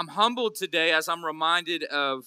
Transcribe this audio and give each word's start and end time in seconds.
I'm 0.00 0.08
humbled 0.08 0.54
today 0.54 0.92
as 0.92 1.10
I'm 1.10 1.22
reminded 1.22 1.84
of 1.84 2.24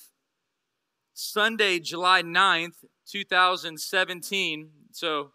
Sunday, 1.15 1.79
July 1.79 2.21
9th, 2.21 2.85
2017. 3.09 4.69
So, 4.91 5.31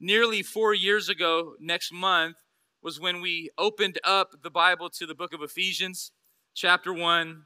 nearly 0.00 0.42
four 0.42 0.72
years 0.72 1.10
ago, 1.10 1.56
next 1.60 1.92
month, 1.92 2.36
was 2.82 2.98
when 2.98 3.20
we 3.20 3.50
opened 3.58 3.98
up 4.02 4.30
the 4.42 4.48
Bible 4.48 4.88
to 4.96 5.04
the 5.04 5.14
book 5.14 5.34
of 5.34 5.42
Ephesians, 5.42 6.12
chapter 6.54 6.90
1, 6.90 7.42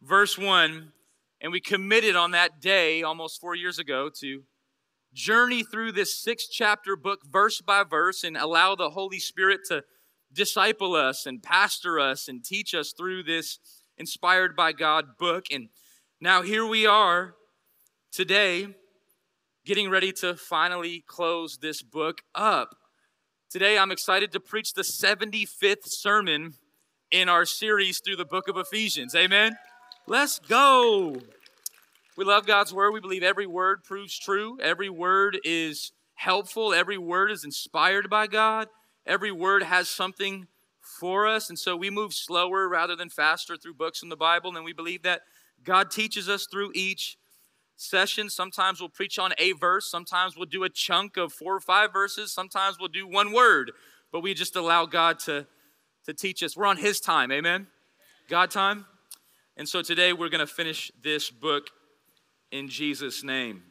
verse 0.00 0.38
1. 0.38 0.92
And 1.40 1.50
we 1.50 1.60
committed 1.60 2.14
on 2.14 2.30
that 2.30 2.60
day, 2.60 3.02
almost 3.02 3.40
four 3.40 3.56
years 3.56 3.80
ago, 3.80 4.08
to 4.20 4.44
journey 5.12 5.64
through 5.64 5.90
this 5.90 6.16
six 6.16 6.46
chapter 6.46 6.94
book, 6.94 7.22
verse 7.28 7.60
by 7.60 7.82
verse, 7.82 8.22
and 8.22 8.36
allow 8.36 8.76
the 8.76 8.90
Holy 8.90 9.18
Spirit 9.18 9.62
to 9.70 9.82
disciple 10.32 10.94
us 10.94 11.26
and 11.26 11.42
pastor 11.42 12.00
us 12.00 12.28
and 12.28 12.44
teach 12.44 12.74
us 12.74 12.92
through 12.92 13.22
this 13.24 13.58
inspired 13.98 14.56
by 14.56 14.72
God 14.72 15.16
book. 15.18 15.46
And 15.52 15.68
now 16.20 16.42
here 16.42 16.66
we 16.66 16.86
are 16.86 17.34
today, 18.10 18.68
getting 19.64 19.90
ready 19.90 20.12
to 20.12 20.34
finally 20.34 21.04
close 21.06 21.58
this 21.58 21.82
book 21.82 22.22
up. 22.34 22.76
Today, 23.50 23.76
I'm 23.76 23.90
excited 23.90 24.32
to 24.32 24.40
preach 24.40 24.72
the 24.72 24.82
75th 24.82 25.84
sermon 25.84 26.54
in 27.10 27.28
our 27.28 27.44
series 27.44 28.00
through 28.00 28.16
the 28.16 28.24
book 28.24 28.48
of 28.48 28.56
Ephesians. 28.56 29.14
Amen. 29.14 29.58
Let's 30.06 30.38
go. 30.38 31.16
We 32.16 32.24
love 32.24 32.46
God's 32.46 32.72
word. 32.72 32.92
We 32.92 33.00
believe 33.00 33.22
every 33.22 33.46
word 33.46 33.84
proves 33.84 34.18
true. 34.18 34.58
Every 34.60 34.88
word 34.88 35.38
is 35.44 35.92
helpful. 36.14 36.72
Every 36.72 36.98
word 36.98 37.30
is 37.30 37.44
inspired 37.44 38.08
by 38.08 38.26
God. 38.26 38.68
Every 39.06 39.32
word 39.32 39.62
has 39.62 39.88
something 39.88 40.46
for 40.80 41.26
us. 41.26 41.48
And 41.48 41.58
so 41.58 41.76
we 41.76 41.90
move 41.90 42.12
slower 42.12 42.68
rather 42.68 42.96
than 42.96 43.08
faster 43.08 43.56
through 43.56 43.74
books 43.74 44.02
in 44.02 44.08
the 44.08 44.16
Bible. 44.16 44.54
And 44.56 44.64
we 44.64 44.72
believe 44.72 45.02
that 45.02 45.22
God 45.64 45.90
teaches 45.90 46.28
us 46.28 46.46
through 46.46 46.72
each 46.74 47.16
session. 47.76 48.30
Sometimes 48.30 48.80
we'll 48.80 48.88
preach 48.88 49.18
on 49.18 49.32
a 49.38 49.52
verse. 49.52 49.90
Sometimes 49.90 50.36
we'll 50.36 50.46
do 50.46 50.64
a 50.64 50.68
chunk 50.68 51.16
of 51.16 51.32
four 51.32 51.54
or 51.54 51.60
five 51.60 51.92
verses. 51.92 52.32
Sometimes 52.32 52.78
we'll 52.78 52.88
do 52.88 53.06
one 53.06 53.32
word. 53.32 53.72
But 54.10 54.20
we 54.20 54.34
just 54.34 54.56
allow 54.56 54.86
God 54.86 55.18
to, 55.20 55.46
to 56.04 56.14
teach 56.14 56.42
us. 56.42 56.56
We're 56.56 56.66
on 56.66 56.76
His 56.76 57.00
time. 57.00 57.32
Amen? 57.32 57.66
God 58.28 58.50
time. 58.50 58.86
And 59.56 59.68
so 59.68 59.82
today 59.82 60.12
we're 60.12 60.28
going 60.28 60.40
to 60.40 60.46
finish 60.46 60.90
this 61.02 61.30
book 61.30 61.68
in 62.50 62.68
Jesus' 62.68 63.22
name. 63.22 63.62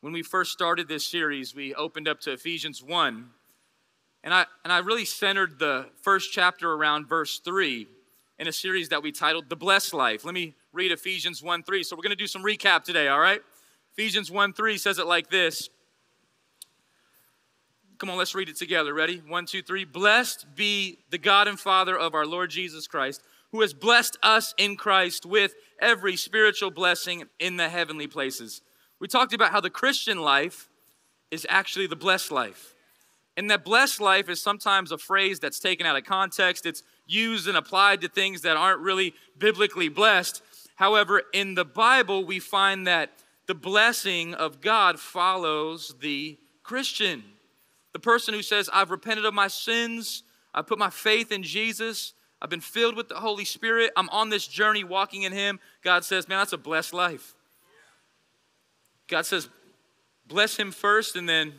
When 0.00 0.12
we 0.12 0.22
first 0.22 0.52
started 0.52 0.88
this 0.88 1.06
series, 1.06 1.54
we 1.54 1.74
opened 1.74 2.08
up 2.08 2.20
to 2.20 2.32
Ephesians 2.32 2.82
1. 2.82 3.30
And 4.24 4.34
I, 4.34 4.46
and 4.64 4.72
I 4.72 4.78
really 4.78 5.04
centered 5.04 5.58
the 5.58 5.86
first 6.02 6.32
chapter 6.32 6.72
around 6.72 7.08
verse 7.08 7.38
3 7.38 7.86
in 8.38 8.48
a 8.48 8.52
series 8.52 8.88
that 8.88 9.02
we 9.02 9.12
titled 9.12 9.48
The 9.48 9.56
Blessed 9.56 9.94
Life. 9.94 10.24
Let 10.24 10.34
me 10.34 10.54
read 10.72 10.92
Ephesians 10.92 11.42
1 11.42 11.62
3. 11.62 11.82
So 11.82 11.96
we're 11.96 12.02
going 12.02 12.10
to 12.10 12.16
do 12.16 12.26
some 12.26 12.42
recap 12.42 12.84
today, 12.84 13.08
all 13.08 13.20
right? 13.20 13.40
Ephesians 13.92 14.30
1 14.30 14.52
3 14.52 14.78
says 14.78 14.98
it 14.98 15.06
like 15.06 15.30
this. 15.30 15.70
Come 17.98 18.10
on, 18.10 18.18
let's 18.18 18.34
read 18.34 18.48
it 18.48 18.56
together. 18.56 18.94
Ready? 18.94 19.22
One, 19.26 19.44
two, 19.44 19.60
three. 19.60 19.84
Blessed 19.84 20.46
be 20.54 20.98
the 21.10 21.18
God 21.18 21.48
and 21.48 21.58
Father 21.58 21.98
of 21.98 22.14
our 22.14 22.26
Lord 22.26 22.48
Jesus 22.48 22.86
Christ, 22.86 23.22
who 23.50 23.60
has 23.60 23.74
blessed 23.74 24.16
us 24.22 24.54
in 24.56 24.76
Christ 24.76 25.26
with 25.26 25.54
every 25.80 26.14
spiritual 26.14 26.70
blessing 26.70 27.24
in 27.40 27.56
the 27.56 27.68
heavenly 27.68 28.06
places. 28.06 28.62
We 29.00 29.08
talked 29.08 29.32
about 29.32 29.50
how 29.50 29.60
the 29.60 29.70
Christian 29.70 30.20
life 30.20 30.68
is 31.32 31.44
actually 31.48 31.88
the 31.88 31.96
blessed 31.96 32.30
life. 32.30 32.74
And 33.38 33.48
that 33.52 33.64
blessed 33.64 34.00
life 34.00 34.28
is 34.28 34.42
sometimes 34.42 34.90
a 34.90 34.98
phrase 34.98 35.38
that's 35.38 35.60
taken 35.60 35.86
out 35.86 35.94
of 35.94 36.02
context. 36.02 36.66
It's 36.66 36.82
used 37.06 37.46
and 37.46 37.56
applied 37.56 38.00
to 38.00 38.08
things 38.08 38.42
that 38.42 38.56
aren't 38.56 38.80
really 38.80 39.14
biblically 39.38 39.88
blessed. 39.88 40.42
However, 40.74 41.22
in 41.32 41.54
the 41.54 41.64
Bible, 41.64 42.24
we 42.24 42.40
find 42.40 42.84
that 42.88 43.12
the 43.46 43.54
blessing 43.54 44.34
of 44.34 44.60
God 44.60 44.98
follows 44.98 45.94
the 46.00 46.36
Christian. 46.64 47.22
The 47.92 48.00
person 48.00 48.34
who 48.34 48.42
says, 48.42 48.68
I've 48.72 48.90
repented 48.90 49.24
of 49.24 49.34
my 49.34 49.46
sins, 49.46 50.24
I 50.52 50.62
put 50.62 50.80
my 50.80 50.90
faith 50.90 51.30
in 51.30 51.44
Jesus, 51.44 52.14
I've 52.42 52.50
been 52.50 52.60
filled 52.60 52.96
with 52.96 53.08
the 53.08 53.20
Holy 53.20 53.44
Spirit. 53.44 53.92
I'm 53.96 54.08
on 54.08 54.30
this 54.30 54.48
journey 54.48 54.82
walking 54.82 55.22
in 55.22 55.32
Him. 55.32 55.60
God 55.84 56.04
says, 56.04 56.28
man, 56.28 56.38
that's 56.38 56.52
a 56.52 56.58
blessed 56.58 56.92
life. 56.92 57.36
God 59.06 59.26
says, 59.26 59.48
bless 60.26 60.56
Him 60.56 60.72
first, 60.72 61.14
and 61.14 61.28
then 61.28 61.54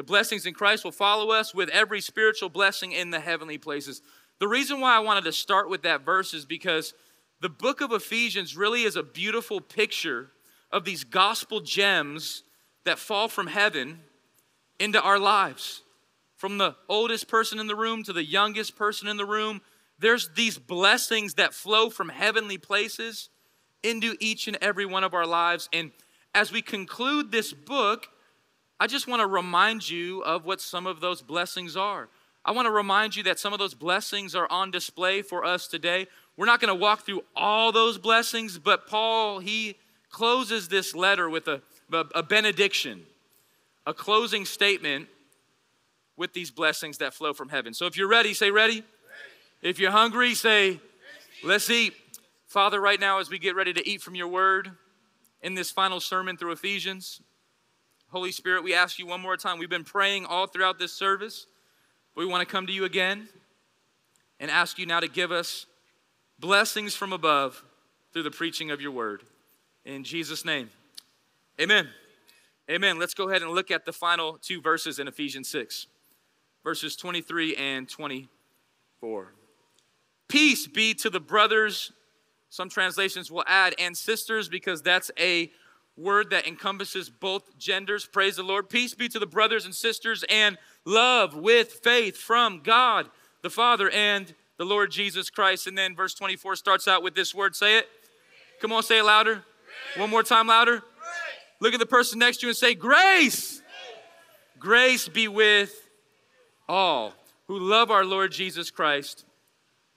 the 0.00 0.04
blessings 0.04 0.46
in 0.46 0.54
Christ 0.54 0.82
will 0.82 0.92
follow 0.92 1.30
us 1.30 1.54
with 1.54 1.68
every 1.68 2.00
spiritual 2.00 2.48
blessing 2.48 2.92
in 2.92 3.10
the 3.10 3.20
heavenly 3.20 3.58
places. 3.58 4.00
The 4.38 4.48
reason 4.48 4.80
why 4.80 4.96
I 4.96 5.00
wanted 5.00 5.24
to 5.24 5.32
start 5.32 5.68
with 5.68 5.82
that 5.82 6.06
verse 6.06 6.32
is 6.32 6.46
because 6.46 6.94
the 7.42 7.50
book 7.50 7.82
of 7.82 7.92
Ephesians 7.92 8.56
really 8.56 8.84
is 8.84 8.96
a 8.96 9.02
beautiful 9.02 9.60
picture 9.60 10.30
of 10.72 10.86
these 10.86 11.04
gospel 11.04 11.60
gems 11.60 12.44
that 12.84 12.98
fall 12.98 13.28
from 13.28 13.48
heaven 13.48 14.00
into 14.78 14.98
our 15.02 15.18
lives. 15.18 15.82
From 16.38 16.56
the 16.56 16.76
oldest 16.88 17.28
person 17.28 17.58
in 17.58 17.66
the 17.66 17.76
room 17.76 18.02
to 18.04 18.14
the 18.14 18.24
youngest 18.24 18.76
person 18.76 19.06
in 19.06 19.18
the 19.18 19.26
room, 19.26 19.60
there's 19.98 20.30
these 20.34 20.56
blessings 20.56 21.34
that 21.34 21.52
flow 21.52 21.90
from 21.90 22.08
heavenly 22.08 22.56
places 22.56 23.28
into 23.82 24.16
each 24.18 24.48
and 24.48 24.56
every 24.62 24.86
one 24.86 25.04
of 25.04 25.12
our 25.12 25.26
lives. 25.26 25.68
And 25.74 25.90
as 26.34 26.50
we 26.50 26.62
conclude 26.62 27.30
this 27.30 27.52
book, 27.52 28.08
I 28.80 28.86
just 28.86 29.06
want 29.06 29.20
to 29.20 29.26
remind 29.26 29.88
you 29.88 30.22
of 30.22 30.46
what 30.46 30.58
some 30.58 30.86
of 30.86 31.00
those 31.00 31.20
blessings 31.20 31.76
are. 31.76 32.08
I 32.46 32.52
want 32.52 32.64
to 32.64 32.70
remind 32.70 33.14
you 33.14 33.22
that 33.24 33.38
some 33.38 33.52
of 33.52 33.58
those 33.58 33.74
blessings 33.74 34.34
are 34.34 34.50
on 34.50 34.70
display 34.70 35.20
for 35.20 35.44
us 35.44 35.68
today. 35.68 36.06
We're 36.38 36.46
not 36.46 36.60
going 36.60 36.74
to 36.74 36.80
walk 36.80 37.04
through 37.04 37.22
all 37.36 37.72
those 37.72 37.98
blessings, 37.98 38.58
but 38.58 38.86
Paul, 38.86 39.40
he 39.40 39.76
closes 40.08 40.68
this 40.68 40.94
letter 40.94 41.28
with 41.28 41.46
a, 41.46 41.60
a, 41.92 42.22
benediction, 42.22 43.02
a 43.86 43.92
closing 43.92 44.46
statement 44.46 45.08
with 46.16 46.32
these 46.32 46.50
blessings 46.50 46.96
that 46.98 47.12
flow 47.12 47.34
from 47.34 47.50
heaven. 47.50 47.74
So 47.74 47.84
if 47.84 47.98
you're 47.98 48.08
ready, 48.08 48.32
say 48.32 48.50
ready. 48.50 48.82
If 49.60 49.78
you're 49.78 49.90
hungry, 49.90 50.34
say, 50.34 50.80
let's 51.44 51.68
eat. 51.68 51.92
Father, 52.46 52.80
right 52.80 52.98
now, 52.98 53.18
as 53.18 53.28
we 53.28 53.38
get 53.38 53.54
ready 53.54 53.74
to 53.74 53.86
eat 53.86 54.00
from 54.00 54.14
your 54.14 54.28
word 54.28 54.70
in 55.42 55.54
this 55.54 55.70
final 55.70 56.00
sermon 56.00 56.38
through 56.38 56.52
Ephesians, 56.52 57.20
Holy 58.10 58.32
Spirit, 58.32 58.64
we 58.64 58.74
ask 58.74 58.98
you 58.98 59.06
one 59.06 59.20
more 59.20 59.36
time. 59.36 59.58
We've 59.60 59.70
been 59.70 59.84
praying 59.84 60.26
all 60.26 60.48
throughout 60.48 60.80
this 60.80 60.92
service, 60.92 61.46
but 62.14 62.22
we 62.22 62.26
want 62.26 62.46
to 62.46 62.52
come 62.52 62.66
to 62.66 62.72
you 62.72 62.84
again 62.84 63.28
and 64.40 64.50
ask 64.50 64.80
you 64.80 64.86
now 64.86 64.98
to 64.98 65.06
give 65.06 65.30
us 65.30 65.66
blessings 66.36 66.96
from 66.96 67.12
above 67.12 67.62
through 68.12 68.24
the 68.24 68.30
preaching 68.30 68.72
of 68.72 68.80
your 68.80 68.90
word. 68.90 69.22
In 69.84 70.02
Jesus' 70.02 70.44
name, 70.44 70.70
amen. 71.60 71.88
Amen. 72.68 72.98
Let's 72.98 73.14
go 73.14 73.28
ahead 73.28 73.42
and 73.42 73.52
look 73.52 73.70
at 73.70 73.84
the 73.84 73.92
final 73.92 74.38
two 74.42 74.60
verses 74.60 74.98
in 74.98 75.06
Ephesians 75.06 75.48
6, 75.48 75.86
verses 76.64 76.96
23 76.96 77.54
and 77.54 77.88
24. 77.88 79.34
Peace 80.26 80.66
be 80.66 80.94
to 80.94 81.10
the 81.10 81.20
brothers. 81.20 81.92
Some 82.48 82.68
translations 82.68 83.30
will 83.30 83.44
add 83.46 83.76
and 83.78 83.96
sisters 83.96 84.48
because 84.48 84.82
that's 84.82 85.12
a 85.16 85.52
word 85.96 86.30
that 86.30 86.46
encompasses 86.46 87.10
both 87.10 87.58
genders. 87.58 88.06
Praise 88.06 88.36
the 88.36 88.42
Lord. 88.42 88.68
Peace 88.68 88.94
be 88.94 89.08
to 89.08 89.18
the 89.18 89.26
brothers 89.26 89.64
and 89.64 89.74
sisters 89.74 90.24
and 90.28 90.56
love 90.84 91.34
with 91.34 91.80
faith 91.82 92.16
from 92.16 92.62
God 92.62 93.10
the 93.42 93.50
Father 93.50 93.90
and 93.90 94.34
the 94.58 94.64
Lord 94.64 94.90
Jesus 94.90 95.30
Christ. 95.30 95.66
And 95.66 95.76
then 95.76 95.96
verse 95.96 96.14
24 96.14 96.56
starts 96.56 96.86
out 96.86 97.02
with 97.02 97.14
this 97.14 97.34
word. 97.34 97.56
Say 97.56 97.78
it. 97.78 97.88
Come 98.60 98.72
on, 98.72 98.82
say 98.82 98.98
it 98.98 99.04
louder. 99.04 99.34
Grace. 99.34 99.98
One 99.98 100.10
more 100.10 100.22
time 100.22 100.46
louder. 100.46 100.80
Grace. 100.80 100.84
Look 101.60 101.74
at 101.74 101.80
the 101.80 101.86
person 101.86 102.18
next 102.18 102.38
to 102.38 102.46
you 102.46 102.50
and 102.50 102.56
say, 102.56 102.74
Grace. 102.74 103.62
Grace 104.58 105.08
be 105.08 105.26
with 105.26 105.88
all 106.68 107.14
who 107.46 107.58
love 107.58 107.90
our 107.90 108.04
Lord 108.04 108.32
Jesus 108.32 108.70
Christ 108.70 109.24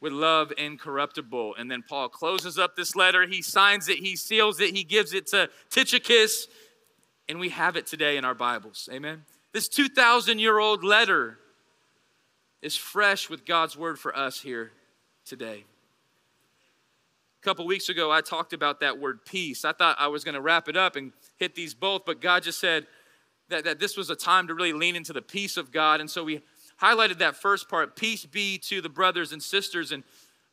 with 0.03 0.11
love 0.11 0.51
incorruptible. 0.57 1.55
And 1.57 1.71
then 1.71 1.81
Paul 1.81 2.09
closes 2.09 2.59
up 2.59 2.75
this 2.75 2.93
letter. 2.93 3.25
He 3.25 3.41
signs 3.41 3.87
it, 3.87 3.99
he 3.99 4.17
seals 4.17 4.59
it, 4.59 4.75
he 4.75 4.83
gives 4.83 5.13
it 5.13 5.27
to 5.27 5.49
Tychicus, 5.69 6.49
and 7.29 7.39
we 7.39 7.47
have 7.49 7.77
it 7.77 7.87
today 7.87 8.17
in 8.17 8.25
our 8.25 8.35
Bibles. 8.35 8.89
Amen. 8.91 9.23
This 9.53 9.69
2,000 9.69 10.39
year 10.39 10.59
old 10.59 10.83
letter 10.83 11.39
is 12.61 12.75
fresh 12.75 13.29
with 13.29 13.45
God's 13.45 13.77
word 13.77 13.97
for 13.97 14.15
us 14.15 14.41
here 14.41 14.73
today. 15.25 15.63
A 17.41 17.45
couple 17.45 17.65
weeks 17.65 17.87
ago, 17.87 18.11
I 18.11 18.19
talked 18.19 18.51
about 18.51 18.81
that 18.81 18.99
word 18.99 19.23
peace. 19.23 19.63
I 19.63 19.71
thought 19.71 19.95
I 19.97 20.07
was 20.07 20.25
going 20.25 20.35
to 20.35 20.41
wrap 20.41 20.67
it 20.67 20.75
up 20.75 20.97
and 20.97 21.13
hit 21.37 21.55
these 21.55 21.73
both, 21.73 22.03
but 22.05 22.19
God 22.19 22.43
just 22.43 22.59
said 22.59 22.87
that, 23.47 23.63
that 23.63 23.79
this 23.79 23.95
was 23.95 24.09
a 24.09 24.17
time 24.17 24.47
to 24.47 24.53
really 24.53 24.73
lean 24.73 24.97
into 24.97 25.13
the 25.13 25.21
peace 25.21 25.55
of 25.55 25.71
God. 25.71 26.01
And 26.01 26.09
so 26.09 26.25
we 26.25 26.41
highlighted 26.83 27.19
that 27.19 27.37
first 27.37 27.69
part 27.69 27.95
peace 27.95 28.25
be 28.25 28.57
to 28.57 28.81
the 28.81 28.89
brothers 28.89 29.31
and 29.31 29.41
sisters. 29.41 29.91
And 29.91 30.03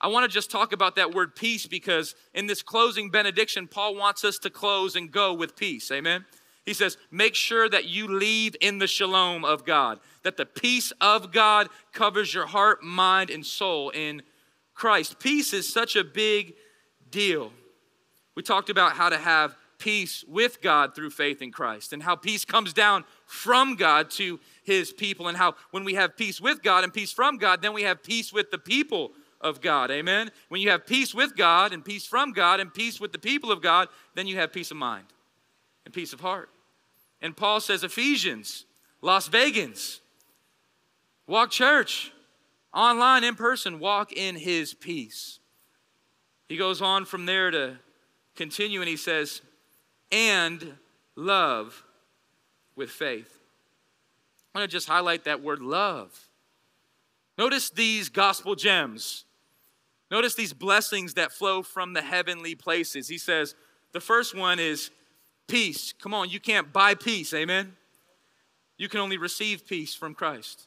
I 0.01 0.07
want 0.07 0.31
to 0.31 0.33
just 0.33 0.51
talk 0.51 0.73
about 0.73 0.97
that 0.97 1.13
word 1.13 1.35
peace 1.35 1.67
because 1.67 2.15
in 2.33 2.47
this 2.47 2.63
closing 2.63 3.11
benediction, 3.11 3.67
Paul 3.67 3.97
wants 3.97 4.25
us 4.25 4.39
to 4.39 4.51
close 4.51 4.95
and 4.95 5.11
go 5.11 5.35
with 5.35 5.57
peace. 5.57 5.91
Amen. 5.91 6.25
He 6.65 6.73
says, 6.73 6.97
make 7.11 7.35
sure 7.35 7.69
that 7.69 7.87
you 7.87 8.07
leave 8.07 8.55
in 8.61 8.79
the 8.79 8.87
shalom 8.87 9.45
of 9.45 9.65
God, 9.65 9.99
that 10.23 10.37
the 10.37 10.47
peace 10.47 10.93
of 11.01 11.33
God 11.33 11.69
covers 11.93 12.33
your 12.33 12.47
heart, 12.47 12.83
mind, 12.83 13.31
and 13.31 13.45
soul 13.45 13.91
in 13.91 14.23
Christ. 14.75 15.19
Peace 15.19 15.53
is 15.53 15.71
such 15.71 15.97
a 15.97 16.05
big 16.05 16.55
deal. 17.11 17.51
We 18.37 18.43
talked 18.43 18.71
about 18.71 18.93
how 18.93 19.09
to 19.09 19.19
have 19.19 19.57
peace 19.81 20.25
with 20.29 20.63
God 20.63 20.95
through 20.95 21.11
faith 21.11 21.43
in 21.43 21.51
Christ 21.51 21.93
and 21.93 22.03
how 22.03 22.15
peace 22.15 22.45
comes 22.45 22.73
down 22.73 23.05
from 23.27 23.75
God 23.75 24.11
to 24.13 24.39
his 24.63 24.93
people 24.93 25.27
and 25.27 25.37
how 25.37 25.57
when 25.73 25.83
we 25.83 25.95
have 25.95 26.17
peace 26.17 26.41
with 26.41 26.63
God 26.63 26.85
and 26.85 26.95
peace 26.95 27.11
from 27.11 27.39
God, 27.39 27.63
then 27.63 27.73
we 27.73 27.83
have 27.83 28.03
peace 28.03 28.33
with 28.33 28.53
the 28.53 28.59
people 28.59 29.11
of 29.41 29.61
God. 29.61 29.91
Amen. 29.91 30.31
When 30.49 30.61
you 30.61 30.71
have 30.71 30.87
peace 30.87 31.15
with 31.15 31.35
God 31.37 31.73
and 31.73 31.85
peace 31.85 32.07
from 32.07 32.33
God 32.33 32.61
and 32.61 32.73
peace 32.73 33.01
with 33.01 33.11
the 33.11 33.19
people 33.19 33.51
of 33.51 33.63
God, 33.63 33.89
then 34.15 34.29
you 34.29 34.37
have 34.37 34.53
peace 34.53 34.71
of 34.71 34.77
mind 34.77 35.07
and 35.85 35.93
peace 35.93 36.13
of 36.13 36.21
heart. 36.21 36.51
And 37.23 37.37
Paul 37.37 37.61
says, 37.61 37.83
Ephesians, 37.83 38.67
Las 39.03 39.29
Vegans, 39.29 40.01
walk 41.27 41.51
church, 41.51 42.13
online, 42.73 43.25
in 43.25 43.35
person, 43.35 43.79
walk 43.79 44.13
in 44.13 44.37
his 44.37 44.75
peace. 44.75 45.41
He 46.49 46.57
goes 46.57 46.83
on 46.83 47.05
from 47.05 47.27
there 47.27 47.51
to 47.51 47.77
continue 48.37 48.81
and 48.81 48.89
he 48.89 48.97
says, 48.97 49.41
and 50.11 50.75
love 51.17 51.85
with 52.77 52.91
faith. 52.91 53.39
I 54.55 54.59
want 54.59 54.71
to 54.71 54.77
just 54.77 54.89
highlight 54.89 55.25
that 55.25 55.43
word 55.43 55.61
love. 55.61 56.29
Notice 57.39 57.71
these 57.71 58.09
gospel 58.09 58.55
gems. 58.55 59.25
Notice 60.11 60.35
these 60.35 60.53
blessings 60.53 61.15
that 61.15 61.33
flow 61.33 61.63
from 61.63 61.93
the 61.93 62.03
heavenly 62.03 62.55
places. 62.55 63.09
He 63.09 63.19
says, 63.19 63.55
the 63.93 64.01
first 64.01 64.37
one 64.37 64.59
is 64.59 64.91
peace. 65.47 65.93
Come 65.93 66.13
on, 66.15 66.31
you 66.31 66.41
can't 66.41 66.73
buy 66.73 66.95
peace, 66.95 67.33
amen? 67.33 67.77
You 68.77 68.89
can 68.89 69.01
only 69.01 69.19
receive 69.19 69.67
peace 69.67 69.95
from 69.95 70.15
Christ. 70.15 70.67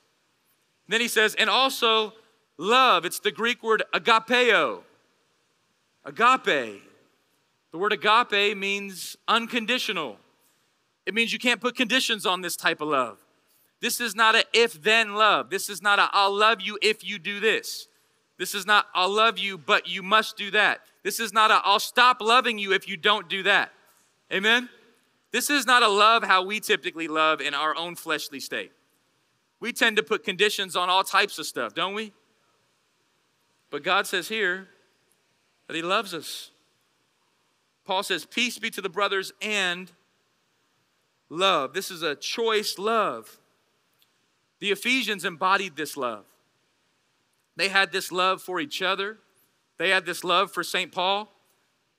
Then 0.87 1.01
he 1.01 1.07
says, 1.07 1.35
and 1.35 1.49
also 1.49 2.13
love. 2.57 3.05
It's 3.05 3.19
the 3.19 3.31
Greek 3.31 3.63
word 3.63 3.83
agapeo. 3.93 4.81
Agape. 6.05 6.81
The 7.73 7.79
word 7.79 7.91
agape 7.91 8.55
means 8.55 9.17
unconditional. 9.27 10.17
It 11.07 11.15
means 11.15 11.33
you 11.33 11.39
can't 11.39 11.59
put 11.59 11.75
conditions 11.75 12.23
on 12.23 12.41
this 12.41 12.55
type 12.55 12.81
of 12.81 12.87
love. 12.87 13.17
This 13.81 13.99
is 13.99 14.15
not 14.15 14.35
a 14.35 14.45
if 14.53 14.81
then 14.81 15.15
love. 15.15 15.49
This 15.49 15.69
is 15.69 15.81
not 15.81 15.97
a 15.97 16.07
I'll 16.13 16.33
love 16.33 16.61
you 16.61 16.77
if 16.83 17.03
you 17.03 17.17
do 17.17 17.39
this. 17.39 17.87
This 18.37 18.53
is 18.53 18.67
not 18.67 18.85
I'll 18.93 19.09
love 19.09 19.39
you 19.39 19.57
but 19.57 19.87
you 19.87 20.03
must 20.03 20.37
do 20.37 20.51
that. 20.51 20.81
This 21.01 21.19
is 21.19 21.33
not 21.33 21.49
a 21.49 21.61
I'll 21.65 21.79
stop 21.79 22.21
loving 22.21 22.59
you 22.59 22.73
if 22.73 22.87
you 22.87 22.95
don't 22.95 23.27
do 23.27 23.41
that. 23.43 23.71
Amen. 24.31 24.69
This 25.31 25.49
is 25.49 25.65
not 25.65 25.81
a 25.81 25.89
love 25.89 26.23
how 26.23 26.45
we 26.45 26.59
typically 26.59 27.07
love 27.07 27.41
in 27.41 27.55
our 27.55 27.75
own 27.75 27.95
fleshly 27.95 28.39
state. 28.39 28.71
We 29.59 29.73
tend 29.73 29.97
to 29.97 30.03
put 30.03 30.23
conditions 30.23 30.75
on 30.75 30.91
all 30.91 31.03
types 31.03 31.39
of 31.39 31.47
stuff, 31.47 31.73
don't 31.73 31.95
we? 31.95 32.13
But 33.71 33.81
God 33.81 34.05
says 34.05 34.29
here 34.29 34.67
that 35.67 35.75
He 35.75 35.81
loves 35.81 36.13
us. 36.13 36.51
Paul 37.85 38.03
says, 38.03 38.25
Peace 38.25 38.57
be 38.57 38.69
to 38.71 38.81
the 38.81 38.89
brothers 38.89 39.33
and 39.41 39.91
love. 41.29 41.73
This 41.73 41.91
is 41.91 42.01
a 42.01 42.15
choice 42.15 42.77
love. 42.77 43.39
The 44.59 44.71
Ephesians 44.71 45.25
embodied 45.25 45.75
this 45.75 45.97
love. 45.97 46.25
They 47.55 47.69
had 47.69 47.91
this 47.91 48.11
love 48.11 48.41
for 48.41 48.59
each 48.59 48.81
other, 48.81 49.17
they 49.77 49.89
had 49.89 50.05
this 50.05 50.23
love 50.23 50.51
for 50.51 50.63
St. 50.63 50.91
Paul. 50.91 51.29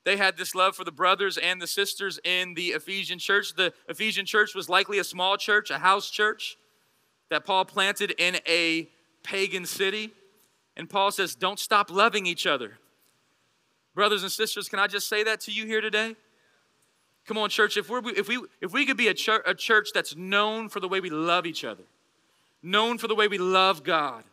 They 0.05 0.17
had 0.17 0.37
this 0.37 0.53
love 0.53 0.75
for 0.75 0.83
the 0.83 0.91
brothers 0.91 1.35
and 1.35 1.59
the 1.59 1.65
sisters 1.65 2.19
in 2.23 2.53
the 2.53 2.67
Ephesian 2.69 3.17
church. 3.17 3.55
The 3.55 3.73
Ephesian 3.89 4.27
church 4.27 4.53
was 4.53 4.69
likely 4.69 4.99
a 4.99 5.03
small 5.03 5.35
church, 5.35 5.71
a 5.71 5.79
house 5.79 6.11
church 6.11 6.57
that 7.29 7.43
Paul 7.43 7.65
planted 7.65 8.11
in 8.19 8.37
a 8.47 8.87
pagan 9.23 9.65
city. 9.65 10.11
And 10.77 10.87
Paul 10.87 11.09
says, 11.09 11.33
Don't 11.33 11.59
stop 11.59 11.89
loving 11.89 12.27
each 12.27 12.45
other. 12.45 12.77
Brothers 13.95 14.23
and 14.23 14.31
sisters, 14.31 14.67
can 14.67 14.77
I 14.77 14.87
just 14.87 15.07
say 15.07 15.23
that 15.23 15.39
to 15.41 15.51
you 15.51 15.65
here 15.65 15.81
today? 15.81 16.15
Come 17.25 17.37
on, 17.37 17.49
church, 17.49 17.77
if, 17.77 17.89
we're, 17.89 18.07
if, 18.09 18.27
we, 18.27 18.39
if 18.61 18.71
we 18.71 18.85
could 18.85 18.97
be 18.97 19.07
a, 19.07 19.13
church, 19.13 19.41
a 19.47 19.55
church 19.55 19.89
that's 19.93 20.15
known 20.15 20.69
for 20.69 20.79
the 20.79 20.87
way 20.87 20.99
we 20.99 21.09
love 21.09 21.47
each 21.47 21.63
other, 21.63 21.83
known 22.61 22.97
for 22.97 23.07
the 23.07 23.15
way 23.15 23.27
we 23.27 23.37
love 23.37 23.83
God. 23.83 24.25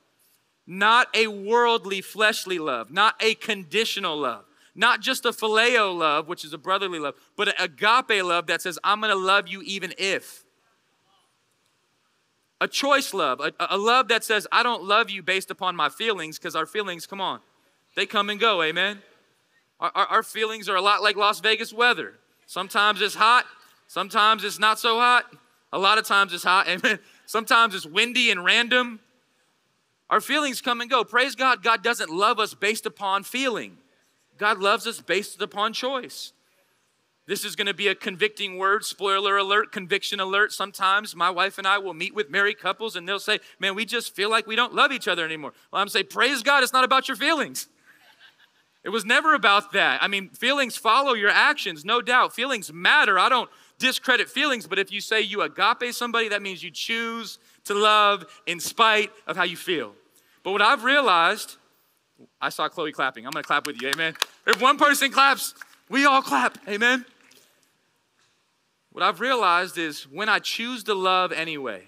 Not 0.67 1.09
a 1.15 1.29
worldly, 1.29 2.01
fleshly 2.01 2.59
love, 2.59 2.91
not 2.91 3.15
a 3.21 3.35
conditional 3.35 4.17
love, 4.17 4.45
not 4.75 5.01
just 5.01 5.25
a 5.25 5.31
phileo 5.31 5.97
love, 5.97 6.29
which 6.29 6.45
is 6.45 6.53
a 6.53 6.59
brotherly 6.59 6.99
love, 6.99 7.15
but 7.37 7.49
an 7.49 7.55
agape 7.59 8.23
love 8.23 8.47
that 8.49 8.63
says, 8.63 8.79
I'm 8.85 9.01
going 9.01 9.11
to 9.11 9.19
love 9.19 9.49
you 9.49 9.63
even 9.63 9.95
if. 9.97 10.45
A 12.61 12.69
choice 12.69 13.13
love, 13.13 13.41
a, 13.41 13.53
a 13.71 13.79
love 13.79 14.09
that 14.09 14.23
says, 14.23 14.47
I 14.53 14.63
don't 14.63 14.85
love 14.85 15.11
you 15.11 15.23
based 15.23 15.51
upon 15.51 15.75
my 15.75 15.89
feelings, 15.89 16.39
because 16.39 16.55
our 16.55 16.67
feelings, 16.67 17.07
come 17.07 17.21
on, 17.21 17.41
they 17.97 18.07
come 18.07 18.31
and 18.31 18.39
go, 18.39 18.63
amen? 18.63 19.03
Our, 19.83 20.07
our, 20.07 20.23
feelings 20.23 20.69
are 20.69 20.77
a 20.77 20.81
lot 20.81 21.03
like 21.03 21.17
Las 21.17 21.41
Vegas 21.41 21.73
weather. 21.73 22.15
Sometimes 22.47 23.03
it's 23.03 23.17
hot, 23.17 23.47
sometimes 23.89 24.45
it's 24.45 24.61
not 24.61 24.79
so 24.79 24.99
hot, 24.99 25.25
a 25.73 25.79
lot 25.79 25.99
of 25.99 26.07
times 26.07 26.33
it's 26.33 26.45
hot, 26.45 26.69
amen? 26.69 27.01
Sometimes 27.27 27.75
it's 27.75 27.85
windy 27.85 28.31
and 28.31 28.45
random. 28.45 29.01
Our 30.09 30.21
feelings 30.21 30.61
come 30.61 30.81
and 30.81 30.89
go. 30.89 31.03
Praise 31.03 31.35
God, 31.35 31.65
God 31.65 31.83
doesn't 31.83 32.11
love 32.11 32.39
us 32.39 32.55
based 32.55 32.87
upon 32.87 33.25
feeling, 33.25 33.77
God 34.39 34.59
loves 34.59 34.87
us 34.87 35.01
based 35.01 35.43
upon 35.43 35.73
choice. 35.73 36.33
This 37.27 37.45
is 37.45 37.55
going 37.55 37.69
to 37.69 37.75
be 37.75 37.87
a 37.87 37.95
convicting 37.95 38.59
word, 38.59 38.85
spoiler 38.85 39.37
alert, 39.37 39.71
conviction 39.71 40.19
alert. 40.19 40.53
Sometimes 40.53 41.15
my 41.15 41.31
wife 41.31 41.57
and 41.57 41.69
I 41.69 41.79
will 41.79 41.95
meet 41.95 42.17
with 42.17 42.31
married 42.31 42.59
couples 42.59 42.97
and 42.97 43.09
they'll 43.09 43.21
say, 43.21 43.39
Man, 43.61 43.77
we 43.77 43.85
just 43.85 44.15
feel 44.15 44.29
like 44.29 44.47
we 44.47 44.57
don't 44.57 44.75
love 44.75 44.91
each 44.91 45.07
other 45.07 45.25
anymore. 45.25 45.53
Well, 45.73 45.81
I'm 45.81 45.89
saying, 45.89 46.07
Praise 46.11 46.43
God, 46.43 46.65
it's 46.65 46.73
not 46.73 46.85
about 46.85 47.07
your 47.07 47.17
feelings. 47.17 47.69
It 48.85 48.89
was 48.89 49.05
never 49.05 49.35
about 49.35 49.73
that. 49.73 50.03
I 50.03 50.09
mean, 50.09 50.31
feelings 50.31 50.77
follow 50.77 51.15
your 51.15 51.31
actions, 51.31 51.85
no 51.85 52.03
doubt. 52.03 52.35
Feelings 52.35 52.73
matter. 52.73 53.19
I 53.19 53.29
don't 53.29 53.49
discredit 53.79 54.29
feelings, 54.29 54.67
but 54.67 54.79
if 54.79 54.91
you 54.91 55.01
say 55.01 55.21
you 55.21 55.43
agape 55.43 55.93
somebody, 55.93 56.29
that 56.29 56.43
means 56.43 56.63
you 56.63 56.71
choose 56.71 57.39
to 57.65 57.75
love 57.75 58.25
in 58.47 58.59
spite 58.59 59.11
of 59.27 59.37
how 59.37 59.45
you 59.45 59.57
feel. 59.57 59.95
But 60.43 60.53
what 60.53 60.63
I've 60.63 60.83
realized, 60.83 61.57
I 62.41 62.49
saw 62.49 62.69
Chloe 62.69 62.93
clapping. 62.93 63.25
I'm 63.25 63.33
to 63.33 63.43
clap 63.43 63.67
with 63.67 63.81
you. 63.81 63.89
Amen. 63.89 64.15
If 64.47 64.61
one 64.61 64.79
person 64.79 65.13
claps, 65.13 65.55
we 65.89 66.05
all 66.05 66.23
clap. 66.23 66.59
Amen. 66.69 67.05
What 68.91 69.05
I've 69.05 69.21
realized 69.21 69.79
is 69.79 70.05
when 70.09 70.29
I 70.29 70.39
choose 70.39 70.85
to 70.85 70.95
love 70.95 71.33
anyway, 71.33 71.85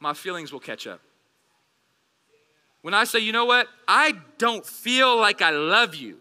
my 0.00 0.14
feelings 0.14 0.52
will 0.52 0.60
catch 0.60 0.86
up. 0.86 1.00
When 2.82 2.94
I 2.94 3.04
say, 3.04 3.18
you 3.18 3.32
know 3.32 3.44
what, 3.44 3.68
I 3.86 4.14
don't 4.38 4.64
feel 4.64 5.16
like 5.16 5.42
I 5.42 5.50
love 5.50 5.94
you, 5.94 6.18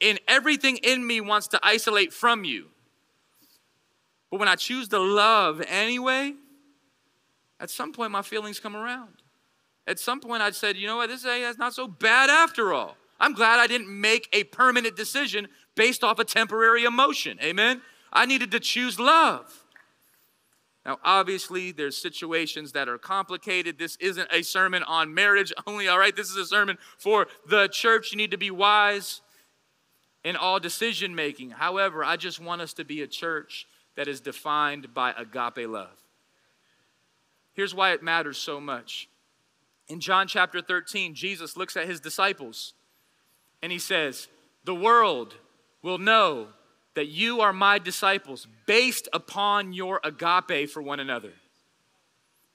and 0.00 0.18
everything 0.26 0.78
in 0.78 1.06
me 1.06 1.20
wants 1.20 1.48
to 1.48 1.60
isolate 1.62 2.12
from 2.12 2.44
you, 2.44 2.66
but 4.30 4.38
when 4.38 4.48
I 4.48 4.56
choose 4.56 4.88
to 4.88 4.98
love 4.98 5.62
anyway, 5.68 6.34
at 7.58 7.68
some 7.68 7.92
point 7.92 8.12
my 8.12 8.22
feelings 8.22 8.60
come 8.60 8.76
around. 8.76 9.14
At 9.86 9.98
some 9.98 10.20
point 10.20 10.42
I 10.42 10.50
said, 10.52 10.76
you 10.76 10.86
know 10.86 10.96
what, 10.96 11.08
this 11.08 11.24
is 11.24 11.58
not 11.58 11.74
so 11.74 11.88
bad 11.88 12.30
after 12.30 12.72
all. 12.72 12.96
I'm 13.18 13.34
glad 13.34 13.60
I 13.60 13.66
didn't 13.66 13.88
make 13.88 14.28
a 14.32 14.44
permanent 14.44 14.96
decision 14.96 15.48
based 15.74 16.02
off 16.02 16.18
a 16.18 16.24
temporary 16.24 16.84
emotion. 16.84 17.38
Amen? 17.42 17.82
I 18.12 18.24
needed 18.24 18.50
to 18.52 18.60
choose 18.60 18.98
love. 18.98 19.64
Now, 20.84 20.98
obviously, 21.04 21.72
there's 21.72 21.96
situations 21.96 22.72
that 22.72 22.88
are 22.88 22.96
complicated. 22.96 23.78
This 23.78 23.96
isn't 23.96 24.28
a 24.32 24.42
sermon 24.42 24.82
on 24.82 25.12
marriage 25.12 25.52
only, 25.66 25.88
all 25.88 25.98
right? 25.98 26.14
This 26.14 26.30
is 26.30 26.36
a 26.36 26.46
sermon 26.46 26.78
for 26.96 27.26
the 27.46 27.68
church. 27.68 28.12
You 28.12 28.18
need 28.18 28.30
to 28.30 28.38
be 28.38 28.50
wise 28.50 29.20
in 30.24 30.36
all 30.36 30.58
decision 30.58 31.14
making. 31.14 31.50
However, 31.50 32.04
I 32.04 32.16
just 32.16 32.40
want 32.40 32.62
us 32.62 32.72
to 32.74 32.84
be 32.84 33.02
a 33.02 33.06
church 33.06 33.66
that 33.96 34.08
is 34.08 34.20
defined 34.20 34.94
by 34.94 35.12
agape 35.12 35.68
love. 35.68 35.96
Here's 37.52 37.74
why 37.74 37.92
it 37.92 38.02
matters 38.02 38.38
so 38.38 38.60
much. 38.60 39.08
In 39.88 40.00
John 40.00 40.28
chapter 40.28 40.62
13, 40.62 41.14
Jesus 41.14 41.56
looks 41.56 41.76
at 41.76 41.86
his 41.86 42.00
disciples 42.00 42.74
and 43.62 43.72
he 43.72 43.78
says, 43.78 44.28
The 44.64 44.74
world 44.74 45.34
will 45.82 45.98
know 45.98 46.48
that 47.00 47.08
you 47.08 47.40
are 47.40 47.54
my 47.54 47.78
disciples 47.78 48.46
based 48.66 49.08
upon 49.14 49.72
your 49.72 50.02
agape 50.04 50.68
for 50.68 50.82
one 50.82 51.00
another. 51.00 51.32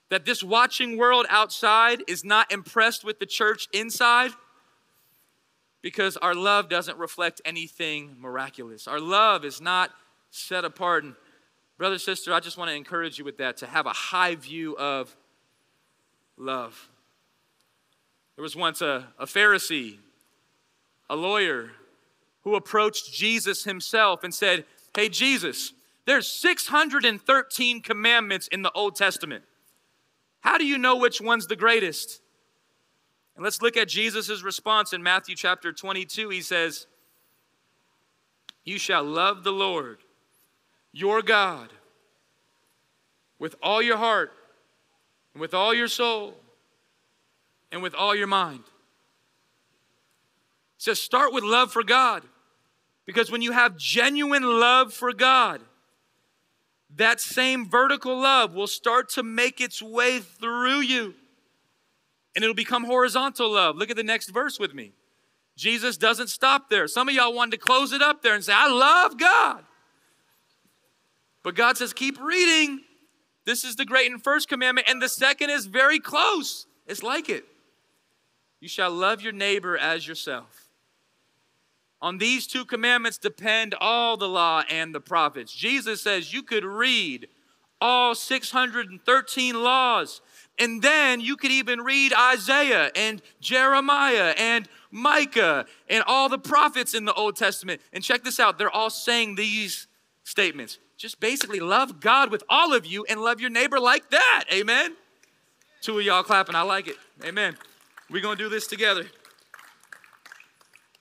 That 0.09 0.23
this 0.23 0.43
watching 0.43 0.97
world 0.97 1.25
outside 1.31 2.03
is 2.07 2.23
not 2.23 2.51
impressed 2.51 3.03
with 3.03 3.17
the 3.17 3.25
church 3.25 3.67
inside 3.73 4.29
because 5.81 6.15
our 6.17 6.35
love 6.35 6.69
doesn't 6.69 6.99
reflect 6.99 7.41
anything 7.43 8.17
miraculous. 8.19 8.87
Our 8.87 8.99
love 8.99 9.43
is 9.45 9.59
not 9.59 9.89
set 10.29 10.63
apart 10.63 11.05
and 11.05 11.15
Brother, 11.79 11.97
sister, 11.97 12.31
I 12.31 12.39
just 12.39 12.55
want 12.55 12.69
to 12.69 12.75
encourage 12.75 13.17
you 13.17 13.25
with 13.25 13.37
that 13.37 13.57
to 13.57 13.65
have 13.65 13.87
a 13.87 13.93
high 13.93 14.35
view 14.35 14.77
of 14.77 15.17
love. 16.37 16.87
There 18.35 18.43
was 18.43 18.55
once 18.55 18.83
a, 18.83 19.07
a 19.17 19.25
Pharisee, 19.25 19.97
a 21.09 21.15
lawyer, 21.15 21.71
who 22.45 22.55
approached 22.55 23.11
Jesus 23.11 23.65
himself 23.65 24.23
and 24.23 24.33
said, 24.33 24.63
Hey, 24.95 25.09
Jesus, 25.09 25.73
there's 26.05 26.27
613 26.27 27.81
commandments 27.81 28.47
in 28.47 28.61
the 28.61 28.71
Old 28.71 28.95
Testament. 28.95 29.43
How 30.39 30.57
do 30.57 30.65
you 30.65 30.77
know 30.77 30.95
which 30.95 31.19
one's 31.19 31.47
the 31.47 31.55
greatest? 31.55 32.21
And 33.35 33.43
let's 33.43 33.61
look 33.61 33.75
at 33.75 33.89
Jesus' 33.89 34.43
response 34.43 34.93
in 34.93 35.03
Matthew 35.03 35.35
chapter 35.35 35.73
22. 35.73 36.29
He 36.29 36.41
says, 36.41 36.85
You 38.63 38.77
shall 38.77 39.03
love 39.03 39.43
the 39.43 39.51
Lord, 39.51 39.97
your 40.93 41.23
God, 41.23 41.69
with 43.39 43.55
all 43.61 43.81
your 43.81 43.97
heart, 43.97 44.31
and 45.33 45.41
with 45.41 45.55
all 45.55 45.73
your 45.73 45.87
soul, 45.87 46.35
and 47.71 47.81
with 47.81 47.95
all 47.95 48.15
your 48.15 48.27
mind. 48.27 48.63
Says, 50.77 51.01
Start 51.01 51.33
with 51.33 51.43
love 51.43 51.73
for 51.73 51.83
God. 51.83 52.21
Because 53.05 53.31
when 53.31 53.41
you 53.41 53.51
have 53.51 53.77
genuine 53.77 54.43
love 54.43 54.93
for 54.93 55.13
God, 55.13 55.61
that 56.95 57.19
same 57.19 57.69
vertical 57.69 58.19
love 58.19 58.53
will 58.53 58.67
start 58.67 59.09
to 59.11 59.23
make 59.23 59.59
its 59.61 59.81
way 59.81 60.19
through 60.19 60.79
you 60.79 61.13
and 62.35 62.43
it'll 62.43 62.53
become 62.53 62.83
horizontal 62.83 63.51
love. 63.51 63.77
Look 63.77 63.89
at 63.89 63.95
the 63.95 64.03
next 64.03 64.29
verse 64.29 64.59
with 64.59 64.73
me. 64.73 64.91
Jesus 65.55 65.95
doesn't 65.95 66.27
stop 66.27 66.69
there. 66.69 66.87
Some 66.87 67.07
of 67.07 67.15
y'all 67.15 67.33
wanted 67.33 67.51
to 67.51 67.57
close 67.57 67.93
it 67.93 68.01
up 68.01 68.21
there 68.21 68.35
and 68.35 68.43
say, 68.43 68.53
I 68.53 68.69
love 68.69 69.17
God. 69.17 69.63
But 71.43 71.55
God 71.55 71.77
says, 71.77 71.93
keep 71.93 72.19
reading. 72.19 72.81
This 73.45 73.63
is 73.63 73.77
the 73.77 73.85
great 73.85 74.11
and 74.11 74.21
first 74.21 74.49
commandment, 74.49 74.89
and 74.89 75.01
the 75.01 75.07
second 75.07 75.51
is 75.51 75.67
very 75.67 75.99
close. 75.99 76.65
It's 76.87 77.03
like 77.03 77.29
it. 77.29 77.45
You 78.59 78.67
shall 78.67 78.91
love 78.91 79.21
your 79.21 79.31
neighbor 79.31 79.77
as 79.77 80.07
yourself. 80.07 80.64
On 82.01 82.17
these 82.17 82.45
two 82.45 82.65
commandments 82.65 83.17
depend 83.17 83.75
all 83.79 84.17
the 84.17 84.27
law 84.27 84.63
and 84.69 84.93
the 84.93 84.99
prophets. 84.99 85.53
Jesus 85.53 86.01
says 86.01 86.33
you 86.33 86.43
could 86.43 86.65
read 86.65 87.27
all 87.81 88.15
613 88.15 89.63
laws 89.63 90.21
and 90.57 90.81
then 90.81 91.19
you 91.19 91.35
could 91.35 91.51
even 91.51 91.81
read 91.81 92.13
Isaiah 92.13 92.91
and 92.95 93.21
Jeremiah 93.41 94.33
and 94.37 94.67
Micah 94.91 95.65
and 95.89 96.03
all 96.07 96.29
the 96.29 96.37
prophets 96.37 96.93
in 96.93 97.05
the 97.05 97.13
Old 97.13 97.35
Testament. 97.35 97.81
And 97.91 98.03
check 98.03 98.23
this 98.23 98.39
out, 98.39 98.57
they're 98.57 98.69
all 98.69 98.89
saying 98.89 99.35
these 99.35 99.87
statements. 100.23 100.79
Just 100.97 101.19
basically 101.19 101.59
love 101.59 101.99
God 101.99 102.31
with 102.31 102.43
all 102.49 102.73
of 102.73 102.85
you 102.85 103.05
and 103.09 103.19
love 103.19 103.41
your 103.41 103.49
neighbor 103.49 103.79
like 103.79 104.09
that. 104.11 104.45
Amen. 104.53 104.95
Two 105.81 105.99
of 105.99 106.05
y'all 106.05 106.23
clapping. 106.23 106.55
I 106.55 106.61
like 106.61 106.87
it. 106.87 106.95
Amen. 107.23 107.57
We're 108.09 108.21
going 108.21 108.37
to 108.37 108.43
do 108.43 108.49
this 108.49 108.67
together. 108.67 109.05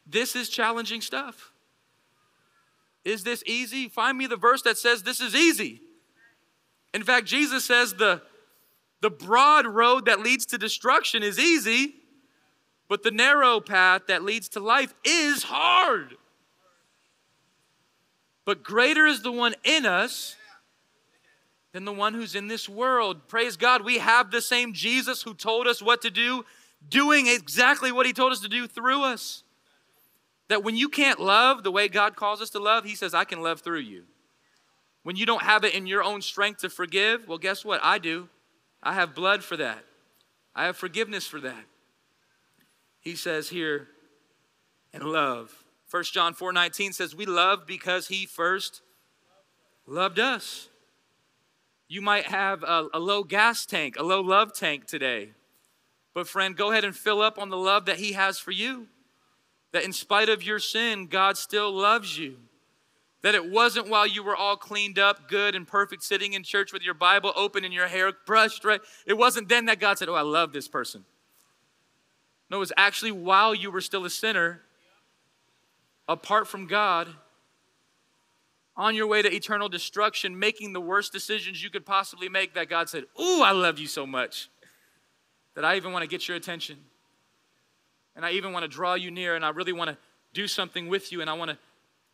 This 0.07 0.37
is 0.37 0.49
challenging 0.49 1.01
stuff. 1.01 1.53
Is 3.05 3.25
this 3.25 3.43
easy? 3.47 3.89
Find 3.89 4.17
me 4.17 4.27
the 4.27 4.37
verse 4.37 4.63
that 4.63 4.79
says 4.79 5.03
this 5.03 5.21
is 5.21 5.35
easy. 5.35 5.81
In 6.93 7.03
fact, 7.03 7.27
Jesus 7.27 7.65
says 7.65 7.95
the 7.95 8.23
the 9.05 9.11
broad 9.11 9.67
road 9.67 10.07
that 10.07 10.21
leads 10.21 10.47
to 10.47 10.57
destruction 10.57 11.23
is 11.23 11.39
easy, 11.39 11.97
but 12.89 13.03
the 13.03 13.11
narrow 13.11 13.61
path 13.61 14.07
that 14.09 14.23
leads 14.23 14.49
to 14.49 14.61
life 14.61 14.95
is 15.05 15.43
hard. 15.43 16.17
But 18.47 18.63
greater 18.63 19.05
is 19.07 19.21
the 19.21 19.31
one 19.31 19.55
in 19.63 19.85
us 19.85 20.37
than 21.73 21.85
the 21.85 21.93
one 21.93 22.15
who's 22.15 22.35
in 22.35 22.49
this 22.49 22.67
world. 22.67 23.29
Praise 23.29 23.59
God, 23.59 23.85
we 23.85 23.99
have 23.99 24.31
the 24.31 24.41
same 24.41 24.73
Jesus 24.73 25.21
who 25.21 25.35
told 25.35 25.67
us 25.67 25.83
what 25.83 26.01
to 26.01 26.11
do, 26.11 26.47
doing 26.89 27.27
exactly 27.27 27.93
what 27.93 28.07
he 28.07 28.15
told 28.15 28.33
us 28.33 28.41
to 28.41 28.49
do 28.49 28.67
through 28.67 29.05
us. 29.05 29.44
That 30.49 30.63
when 30.63 30.77
you 30.77 30.89
can't 30.89 31.21
love 31.21 31.63
the 31.63 31.71
way 31.71 31.89
God 31.89 32.17
calls 32.17 32.43
us 32.43 32.51
to 32.51 32.59
love, 32.59 32.85
he 32.85 32.95
says, 32.95 33.15
I 33.15 33.25
can 33.25 33.43
love 33.43 33.61
through 33.61 33.81
you. 33.81 34.05
When 35.03 35.17
you 35.17 35.27
don't 35.27 35.43
have 35.43 35.65
it 35.65 35.75
in 35.75 35.87
your 35.87 36.03
own 36.03 36.23
strength 36.23 36.61
to 36.61 36.71
forgive, 36.71 37.29
well, 37.29 37.39
guess 37.39 37.65
what? 37.65 37.81
I 37.83 37.99
do. 37.99 38.29
I 38.83 38.95
have 38.95 39.15
blood 39.15 39.43
for 39.43 39.57
that. 39.57 39.85
I 40.55 40.67
have 40.67 40.77
forgiveness 40.77 41.27
for 41.27 41.41
that. 41.41 41.65
He 43.01 43.17
says 43.17 43.49
here, 43.49 43.89
and 44.93 45.03
love. 45.03 45.65
1 45.91 46.05
John 46.05 46.35
4 46.35 46.53
19 46.53 46.93
says, 46.93 47.15
We 47.15 47.27
love 47.27 47.67
because 47.67 48.09
he 48.09 48.27
first 48.27 48.81
loved 49.87 50.19
us. 50.19 50.69
You 51.89 52.01
might 52.01 52.27
have 52.27 52.63
a, 52.63 52.89
a, 52.95 52.99
low 52.99 53.25
gas 53.25 53.67
tank, 53.67 53.97
a 53.99 54.03
low 54.03 54.21
love 54.21 54.55
tank 54.55 54.87
today. 54.87 55.33
But, 56.15 56.27
friend, 56.29 56.57
go 56.57 56.71
ahead 56.71 56.85
and 56.85 56.97
fill 56.97 57.21
up 57.21 57.39
on 57.39 57.51
the 57.51 57.57
love 57.57 57.87
that 57.87 57.99
he 57.99 58.13
has 58.13 58.39
for 58.39 58.53
you. 58.53 58.87
That 59.75 59.83
in 59.83 59.93
spite 59.93 60.29
of 60.29 60.45
your 60.45 60.61
sin, 60.61 61.09
God 61.09 61.37
still 61.37 61.73
loves 61.73 62.17
you. 62.17 62.37
That 63.23 63.35
it 63.35 63.51
wasn't 63.51 63.89
while 63.89 64.07
you 64.07 64.23
were 64.23 64.37
all 64.37 64.57
cleaned 64.57 65.01
up, 65.01 65.29
good 65.29 65.57
and 65.57 65.67
perfect, 65.67 66.05
sitting 66.05 66.35
in 66.35 66.45
church 66.45 66.73
with 66.73 66.83
your 66.83 66.95
Bible 66.95 67.33
open 67.35 67.65
and 67.65 67.75
your 67.75 67.89
hair 67.89 68.13
brushed, 68.25 68.65
right? 68.65 68.81
It 69.05 69.19
wasn't 69.19 69.49
then 69.49 69.65
that 69.65 69.81
God 69.81 69.99
said, 69.99 70.09
Oh, 70.09 70.15
I 70.15 70.21
love 70.21 70.53
this 70.53 70.69
person. 70.69 71.05
No, 72.51 72.59
it 72.59 72.61
was 72.61 72.73
actually 72.77 73.11
while 73.11 73.53
you 73.53 73.73
were 73.73 73.81
still 73.81 74.05
a 74.05 74.11
sinner, 74.11 74.61
apart 76.07 76.47
from 76.47 76.69
God, 76.69 77.09
on 78.77 78.95
your 78.95 79.09
way 79.09 79.23
to 79.23 79.35
eternal 79.35 79.69
destruction, 79.69 80.39
making 80.39 80.73
the 80.73 80.81
worst 80.81 81.13
decisions 81.13 81.65
you 81.65 81.71
could 81.71 81.85
possibly 81.85 82.29
make, 82.29 82.55
that 82.55 82.69
God 82.69 82.89
said, 82.89 83.07
Ooh, 83.21 83.43
I 83.43 83.51
love 83.51 83.81
you 83.81 83.89
so 83.89 84.07
much 84.07 84.51
that 85.57 85.65
I 85.65 85.75
even 85.75 85.93
want 85.93 86.05
to 86.05 86.09
get 86.09 86.29
your 86.29 86.37
attention. 86.37 86.77
And 88.17 88.25
I 88.25 88.33
even 88.33 88.53
want 88.53 88.63
to 88.65 88.69
draw 88.69 88.95
you 88.95 89.11
near, 89.11 89.35
and 89.35 89.45
I 89.45 89.51
really 89.51 89.73
want 89.73 89.91
to 89.91 89.97
do 90.33 90.47
something 90.47 90.89
with 90.89 91.13
you, 91.13 91.21
and 91.21 91.29
I 91.29 91.35
want 91.35 91.51
to 91.51 91.59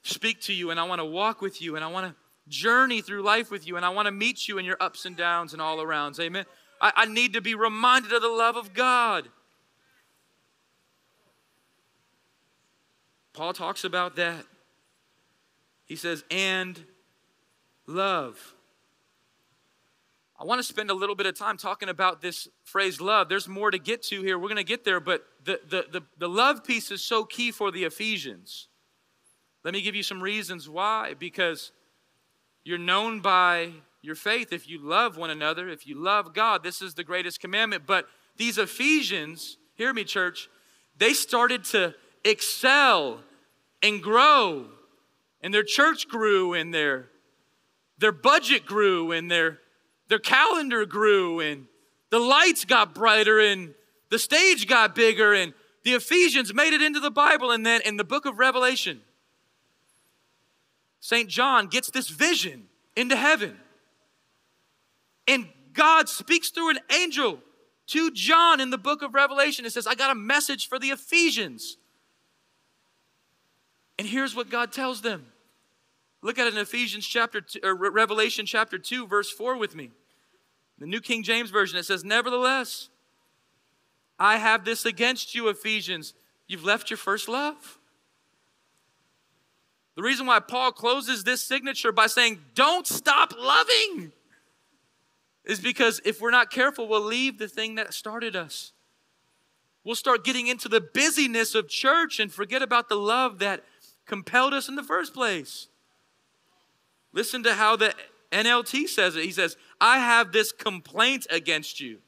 speak 0.02 0.40
to 0.42 0.52
you 0.52 0.70
and 0.70 0.80
I 0.80 0.84
want 0.84 1.00
to 1.00 1.04
walk 1.04 1.40
with 1.40 1.60
you 1.60 1.76
and 1.76 1.84
I 1.84 1.88
want 1.88 2.06
to 2.06 2.14
journey 2.48 3.00
through 3.00 3.22
life 3.22 3.50
with 3.50 3.66
you 3.66 3.76
and 3.76 3.84
I 3.84 3.90
want 3.90 4.06
to 4.06 4.12
meet 4.12 4.48
you 4.48 4.58
in 4.58 4.64
your 4.64 4.76
ups 4.80 5.04
and 5.04 5.16
downs 5.16 5.52
and 5.52 5.60
all 5.60 5.78
arounds. 5.78 6.18
Amen. 6.18 6.46
I, 6.80 6.92
I 6.96 7.04
need 7.06 7.34
to 7.34 7.40
be 7.40 7.54
reminded 7.54 8.12
of 8.12 8.22
the 8.22 8.28
love 8.28 8.56
of 8.56 8.72
God. 8.74 9.28
Paul 13.32 13.52
talks 13.52 13.84
about 13.84 14.16
that. 14.16 14.44
He 15.84 15.96
says, 15.96 16.24
and 16.30 16.82
love. 17.86 18.54
I 20.40 20.44
want 20.44 20.58
to 20.58 20.62
spend 20.62 20.90
a 20.90 20.94
little 20.94 21.14
bit 21.14 21.26
of 21.26 21.38
time 21.38 21.58
talking 21.58 21.90
about 21.90 22.22
this 22.22 22.48
phrase 22.64 22.98
love. 22.98 23.28
There's 23.28 23.46
more 23.46 23.70
to 23.70 23.78
get 23.78 24.02
to 24.04 24.22
here. 24.22 24.38
We're 24.38 24.48
going 24.48 24.56
to 24.56 24.64
get 24.64 24.84
there, 24.84 24.98
but 24.98 25.22
the, 25.44 25.60
the, 25.68 25.84
the, 25.92 26.02
the 26.16 26.28
love 26.30 26.64
piece 26.64 26.90
is 26.90 27.02
so 27.02 27.24
key 27.24 27.50
for 27.50 27.70
the 27.70 27.84
Ephesians. 27.84 28.68
Let 29.64 29.74
me 29.74 29.82
give 29.82 29.94
you 29.94 30.02
some 30.02 30.22
reasons 30.22 30.66
why. 30.66 31.12
Because 31.12 31.72
you're 32.64 32.78
known 32.78 33.20
by 33.20 33.72
your 34.00 34.14
faith 34.14 34.50
if 34.50 34.66
you 34.66 34.78
love 34.78 35.18
one 35.18 35.28
another, 35.28 35.68
if 35.68 35.86
you 35.86 36.02
love 36.02 36.32
God. 36.32 36.62
This 36.62 36.80
is 36.80 36.94
the 36.94 37.04
greatest 37.04 37.38
commandment. 37.38 37.82
But 37.86 38.06
these 38.38 38.56
Ephesians, 38.56 39.58
hear 39.74 39.92
me, 39.92 40.04
church, 40.04 40.48
they 40.96 41.12
started 41.12 41.64
to 41.64 41.94
excel 42.24 43.20
and 43.82 44.02
grow. 44.02 44.68
And 45.42 45.52
their 45.52 45.64
church 45.64 46.08
grew, 46.08 46.54
and 46.54 46.72
their, 46.72 47.10
their 47.98 48.12
budget 48.12 48.64
grew, 48.64 49.12
and 49.12 49.30
their, 49.30 49.58
their 50.10 50.18
calendar 50.18 50.84
grew, 50.84 51.40
and 51.40 51.66
the 52.10 52.18
lights 52.18 52.66
got 52.66 52.94
brighter, 52.94 53.38
and 53.40 53.74
the 54.10 54.18
stage 54.18 54.66
got 54.66 54.94
bigger, 54.94 55.32
and 55.32 55.54
the 55.84 55.94
Ephesians 55.94 56.52
made 56.52 56.74
it 56.74 56.82
into 56.82 57.00
the 57.00 57.10
Bible. 57.10 57.52
And 57.52 57.64
then 57.64 57.80
in 57.82 57.96
the 57.96 58.04
book 58.04 58.26
of 58.26 58.38
Revelation, 58.38 59.00
St. 60.98 61.28
John 61.28 61.68
gets 61.68 61.90
this 61.90 62.08
vision 62.08 62.66
into 62.96 63.16
heaven. 63.16 63.56
And 65.26 65.48
God 65.72 66.08
speaks 66.08 66.50
through 66.50 66.70
an 66.70 66.80
angel 66.92 67.38
to 67.86 68.10
John 68.10 68.60
in 68.60 68.70
the 68.70 68.78
book 68.78 69.02
of 69.02 69.14
Revelation. 69.14 69.64
It 69.64 69.72
says, 69.72 69.86
I 69.86 69.94
got 69.94 70.10
a 70.10 70.14
message 70.16 70.68
for 70.68 70.78
the 70.78 70.88
Ephesians. 70.88 71.76
And 73.96 74.08
here's 74.08 74.34
what 74.34 74.50
God 74.50 74.72
tells 74.72 75.02
them. 75.02 75.26
Look 76.22 76.38
at 76.38 76.46
it 76.46 76.54
in 76.54 76.58
Ephesians 76.58 77.06
chapter 77.06 77.40
two, 77.40 77.60
Revelation 77.62 78.44
chapter 78.44 78.78
2, 78.78 79.06
verse 79.06 79.30
4 79.30 79.56
with 79.56 79.74
me. 79.74 79.90
The 80.80 80.86
New 80.86 81.00
King 81.00 81.22
James 81.22 81.50
Version, 81.50 81.78
it 81.78 81.84
says, 81.84 82.02
Nevertheless, 82.02 82.88
I 84.18 84.38
have 84.38 84.64
this 84.64 84.86
against 84.86 85.34
you, 85.34 85.48
Ephesians. 85.48 86.14
You've 86.48 86.64
left 86.64 86.90
your 86.90 86.96
first 86.96 87.28
love. 87.28 87.78
The 89.94 90.02
reason 90.02 90.26
why 90.26 90.40
Paul 90.40 90.72
closes 90.72 91.22
this 91.22 91.42
signature 91.42 91.92
by 91.92 92.06
saying, 92.06 92.40
Don't 92.54 92.86
stop 92.86 93.34
loving, 93.38 94.12
is 95.44 95.60
because 95.60 96.00
if 96.06 96.20
we're 96.20 96.30
not 96.30 96.50
careful, 96.50 96.88
we'll 96.88 97.02
leave 97.02 97.38
the 97.38 97.48
thing 97.48 97.74
that 97.74 97.92
started 97.92 98.34
us. 98.34 98.72
We'll 99.84 99.94
start 99.94 100.24
getting 100.24 100.46
into 100.46 100.68
the 100.68 100.80
busyness 100.80 101.54
of 101.54 101.68
church 101.68 102.20
and 102.20 102.32
forget 102.32 102.62
about 102.62 102.88
the 102.88 102.96
love 102.96 103.38
that 103.40 103.64
compelled 104.06 104.54
us 104.54 104.68
in 104.68 104.76
the 104.76 104.82
first 104.82 105.12
place. 105.12 105.68
Listen 107.12 107.42
to 107.42 107.54
how 107.54 107.76
the 107.76 107.94
NLT 108.32 108.88
says 108.88 109.16
it. 109.16 109.24
He 109.24 109.32
says, 109.32 109.56
I 109.80 109.98
have 109.98 110.32
this 110.32 110.52
complaint 110.52 111.26
against 111.30 111.80
you. 111.80 111.98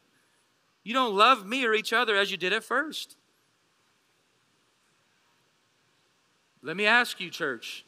You 0.84 0.94
don't 0.94 1.14
love 1.14 1.46
me 1.46 1.64
or 1.64 1.74
each 1.74 1.92
other 1.92 2.16
as 2.16 2.30
you 2.30 2.36
did 2.36 2.52
at 2.52 2.64
first. 2.64 3.16
Let 6.62 6.76
me 6.76 6.86
ask 6.86 7.20
you, 7.20 7.28
church. 7.30 7.84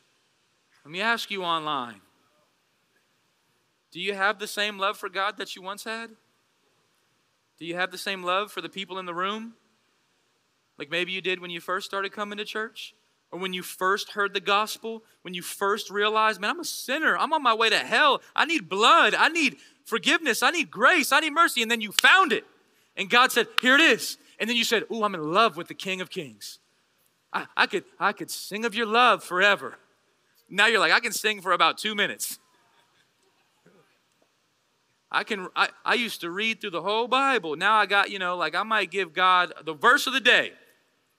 Let 0.85 0.91
me 0.91 1.01
ask 1.01 1.31
you 1.31 1.45
online. 1.45 2.01
Do 3.93 4.01
you 4.01 4.15
have 4.15 4.39
the 4.39 4.49
same 4.49 4.79
love 4.79 4.97
for 4.97 5.09
God 5.09 5.37
that 5.39 5.55
you 5.55 5.63
once 5.63 5.85
had? 5.85 6.11
Do 7.59 7.65
you 7.65 7.77
have 7.77 7.93
the 7.93 7.99
same 7.99 8.25
love 8.25 8.51
for 8.51 8.61
the 8.61 8.69
people 8.69 8.99
in 8.99 9.07
the 9.07 9.15
room? 9.15 9.55
like 10.79 10.91
maybe 10.91 11.13
you 11.13 11.21
did 11.21 11.41
when 11.41 11.51
you 11.51 11.61
first 11.61 11.87
started 11.87 12.13
coming 12.13 12.39
to 12.39 12.45
church, 12.45 12.95
or 13.35 13.41
when 13.41 13.53
you 13.53 13.65
first 13.65 14.13
heard 14.13 14.33
the 14.33 14.39
gospel, 14.39 15.03
when 15.23 15.35
you 15.35 15.43
first 15.43 15.91
realized, 15.91 16.41
man, 16.41 16.51
I'm 16.51 16.61
a 16.61 16.65
sinner. 16.65 17.19
I'm 17.19 17.33
on 17.33 17.43
my 17.43 17.53
way 17.53 17.69
to 17.69 17.79
hell. 17.79 18.23
I 18.37 18.45
need 18.45 18.69
blood. 18.69 19.13
I 19.13 19.29
need 19.29 19.57
forgiveness. 19.85 20.41
I 20.41 20.53
need 20.53 20.71
grace. 20.71 21.11
I 21.11 21.19
need 21.19 21.33
mercy. 21.33 21.61
And 21.61 21.69
then 21.69 21.81
you 21.81 21.91
found 21.91 22.33
it. 22.33 22.45
And 22.97 23.11
God 23.11 23.33
said, 23.33 23.49
Here 23.61 23.75
it 23.75 23.81
is. 23.81 24.19
And 24.39 24.49
then 24.49 24.57
you 24.57 24.63
said, 24.63 24.85
Ooh, 24.85 25.03
I'm 25.03 25.17
in 25.17 25.33
love 25.33 25.57
with 25.57 25.67
the 25.67 25.75
King 25.75 26.01
of 26.01 26.11
Kings. 26.11 26.61
I, 27.33 27.47
I, 27.57 27.67
could, 27.67 27.83
I 27.99 28.13
could 28.13 28.31
sing 28.31 28.65
of 28.65 28.73
your 28.73 28.87
love 28.87 29.25
forever. 29.25 29.79
Now 30.49 30.69
you're 30.69 30.79
like, 30.79 30.93
I 30.93 31.01
can 31.01 31.11
sing 31.11 31.41
for 31.41 31.51
about 31.51 31.77
two 31.77 31.97
minutes. 31.97 32.39
I 35.11 35.25
can 35.25 35.49
I, 35.57 35.71
I 35.85 35.95
used 35.95 36.21
to 36.21 36.31
read 36.31 36.61
through 36.61 36.71
the 36.71 36.83
whole 36.83 37.09
Bible. 37.09 37.57
Now 37.57 37.75
I 37.75 37.87
got, 37.87 38.13
you 38.13 38.21
know, 38.21 38.37
like 38.37 38.55
I 38.55 38.63
might 38.63 38.93
give 38.93 39.13
God 39.13 39.53
the 39.65 39.75
verse 39.75 40.07
of 40.07 40.13
the 40.13 40.21
day. 40.21 40.53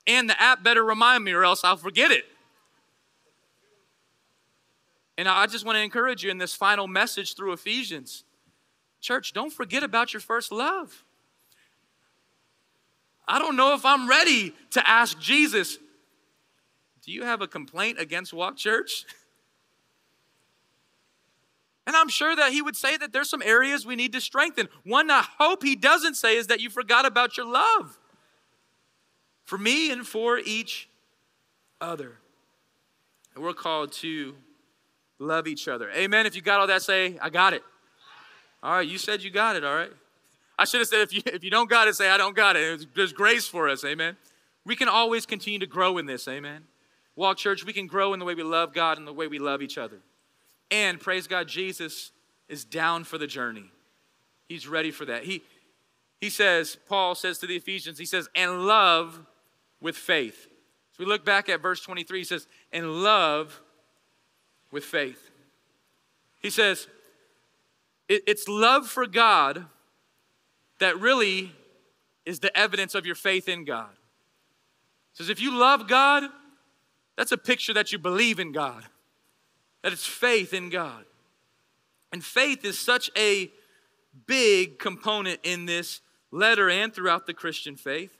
And 0.08 0.30
the 0.30 0.40
app 0.40 0.64
better 0.64 0.84
remind 0.84 1.24
me 1.24 1.32
or 1.32 1.44
else 1.44 1.64
I'll 1.64 1.78
forget 1.78 2.12
it. 2.12 2.26
And 5.18 5.28
I 5.28 5.46
just 5.48 5.66
want 5.66 5.78
to 5.78 5.82
encourage 5.82 6.24
you 6.24 6.30
in 6.30 6.38
this 6.38 6.54
final 6.54 6.88
message 6.88 7.36
through 7.36 7.54
Ephesians. 7.54 8.24
Church, 9.00 9.34
don't 9.34 9.52
forget 9.52 9.84
about 9.84 10.14
your 10.14 10.20
first 10.20 10.52
love. 10.52 11.04
I 13.28 13.40
don't 13.40 13.56
know 13.56 13.74
if 13.74 13.86
I'm 13.86 14.08
ready 14.10 14.54
to 14.72 14.88
ask 14.88 15.20
Jesus, 15.20 15.78
do 17.04 17.12
you 17.12 17.24
have 17.24 17.42
a 17.42 17.48
complaint 17.48 18.00
against 18.00 18.34
Walk 18.34 18.58
Church? 18.58 19.06
And 21.88 21.96
I'm 21.96 22.10
sure 22.10 22.36
that 22.36 22.52
he 22.52 22.64
would 22.64 22.76
say 22.76 22.98
that 22.98 23.14
there's 23.14 23.30
some 23.30 23.44
areas 23.44 23.86
we 23.86 23.96
need 23.96 24.14
to 24.14 24.20
strengthen. 24.20 24.70
One 24.86 25.12
I 25.12 25.24
hope 25.38 25.62
he 25.62 25.76
doesn't 25.76 26.16
say 26.16 26.36
is 26.36 26.48
that 26.48 26.60
you 26.60 26.72
forgot 26.72 27.06
about 27.06 27.38
your 27.38 27.46
love 27.46 28.00
for 29.46 29.58
me 29.58 29.92
and 29.92 30.06
for 30.06 30.38
each 30.38 30.90
other. 31.80 32.18
And 33.34 33.44
we're 33.44 33.54
called 33.54 33.92
to 33.94 34.36
love 35.20 35.48
each 35.48 35.68
other. 35.68 35.90
Amen. 35.92 36.26
If 36.26 36.36
you 36.36 36.42
got 36.42 36.60
all 36.60 36.68
that, 36.68 36.82
say, 36.82 37.18
I 37.22 37.30
got 37.30 37.54
it. 37.54 37.64
All 38.64 38.74
right, 38.74 38.88
you 38.88 38.98
said 38.98 39.22
you 39.22 39.30
got 39.30 39.56
it, 39.56 39.64
all 39.64 39.76
right. 39.76 39.92
I 40.58 40.66
should 40.66 40.80
have 40.80 40.88
said, 40.88 41.02
if 41.02 41.14
you, 41.14 41.22
if 41.26 41.44
you 41.44 41.52
don't 41.52 41.70
got 41.70 41.88
it, 41.88 41.96
say, 41.96 42.10
I 42.10 42.18
don't 42.18 42.36
got 42.36 42.56
it. 42.56 42.88
There's 42.96 43.14
grace 43.14 43.48
for 43.48 43.70
us, 43.70 43.84
amen. 43.86 44.18
We 44.66 44.76
can 44.76 44.88
always 44.88 45.26
continue 45.26 45.60
to 45.60 45.68
grow 45.68 46.00
in 46.00 46.08
this, 46.08 46.28
amen. 46.28 46.64
Walk 47.16 47.38
Church, 47.38 47.64
we 47.64 47.74
can 47.74 47.86
grow 47.86 48.14
in 48.14 48.20
the 48.20 48.26
way 48.26 48.34
we 48.34 48.44
love 48.44 48.74
God 48.74 48.98
and 48.98 49.08
the 49.08 49.14
way 49.14 49.28
we 49.28 49.38
love 49.38 49.62
each 49.62 49.78
other. 49.78 49.98
And 50.72 51.00
praise 51.00 51.28
God, 51.28 51.48
Jesus 51.48 52.12
is 52.50 52.66
down 52.66 53.04
for 53.04 53.18
the 53.18 53.28
journey. 53.28 53.70
He's 54.50 54.68
ready 54.68 54.92
for 54.92 55.06
that. 55.06 55.26
He, 55.26 55.44
he 56.20 56.30
says, 56.30 56.78
Paul 56.90 57.14
says 57.14 57.38
to 57.40 57.48
the 57.48 57.56
Ephesians, 57.56 58.00
he 58.00 58.06
says, 58.06 58.30
and 58.36 58.66
love 58.66 59.20
with 59.86 59.96
faith. 59.96 60.48
So 60.92 61.04
we 61.04 61.06
look 61.06 61.24
back 61.24 61.48
at 61.48 61.62
verse 61.62 61.80
23, 61.80 62.20
he 62.20 62.26
says, 62.26 62.48
and 62.74 63.04
love 63.04 63.62
with 64.72 64.84
faith. 64.84 65.30
He 66.42 66.50
says, 66.50 66.88
it's 68.10 68.48
love 68.48 68.88
for 68.88 69.06
God 69.06 69.66
that 70.80 71.00
really 71.00 71.54
is 72.26 72.40
the 72.40 72.56
evidence 72.58 72.96
of 72.96 73.06
your 73.06 73.16
faith 73.16 73.48
in 73.48 73.64
God. 73.64 73.92
He 75.14 75.24
says, 75.24 75.30
if 75.30 75.40
you 75.40 75.56
love 75.56 75.88
God, 75.88 76.24
that's 77.16 77.32
a 77.32 77.38
picture 77.38 77.74
that 77.74 77.92
you 77.92 78.00
believe 78.00 78.40
in 78.40 78.52
God 78.52 78.86
that 79.84 79.94
it's 79.94 80.08
faith 80.08 80.52
in 80.52 80.72
God. 80.72 81.06
And 82.12 82.24
faith 82.24 82.66
is 82.66 82.80
such 82.80 83.12
a 83.16 83.52
big 84.26 84.80
component 84.80 85.42
in 85.44 85.68
this 85.68 86.02
letter 86.32 86.72
and 86.72 86.92
throughout 86.92 87.28
the 87.28 87.36
Christian 87.36 87.76
faith. 87.76 88.18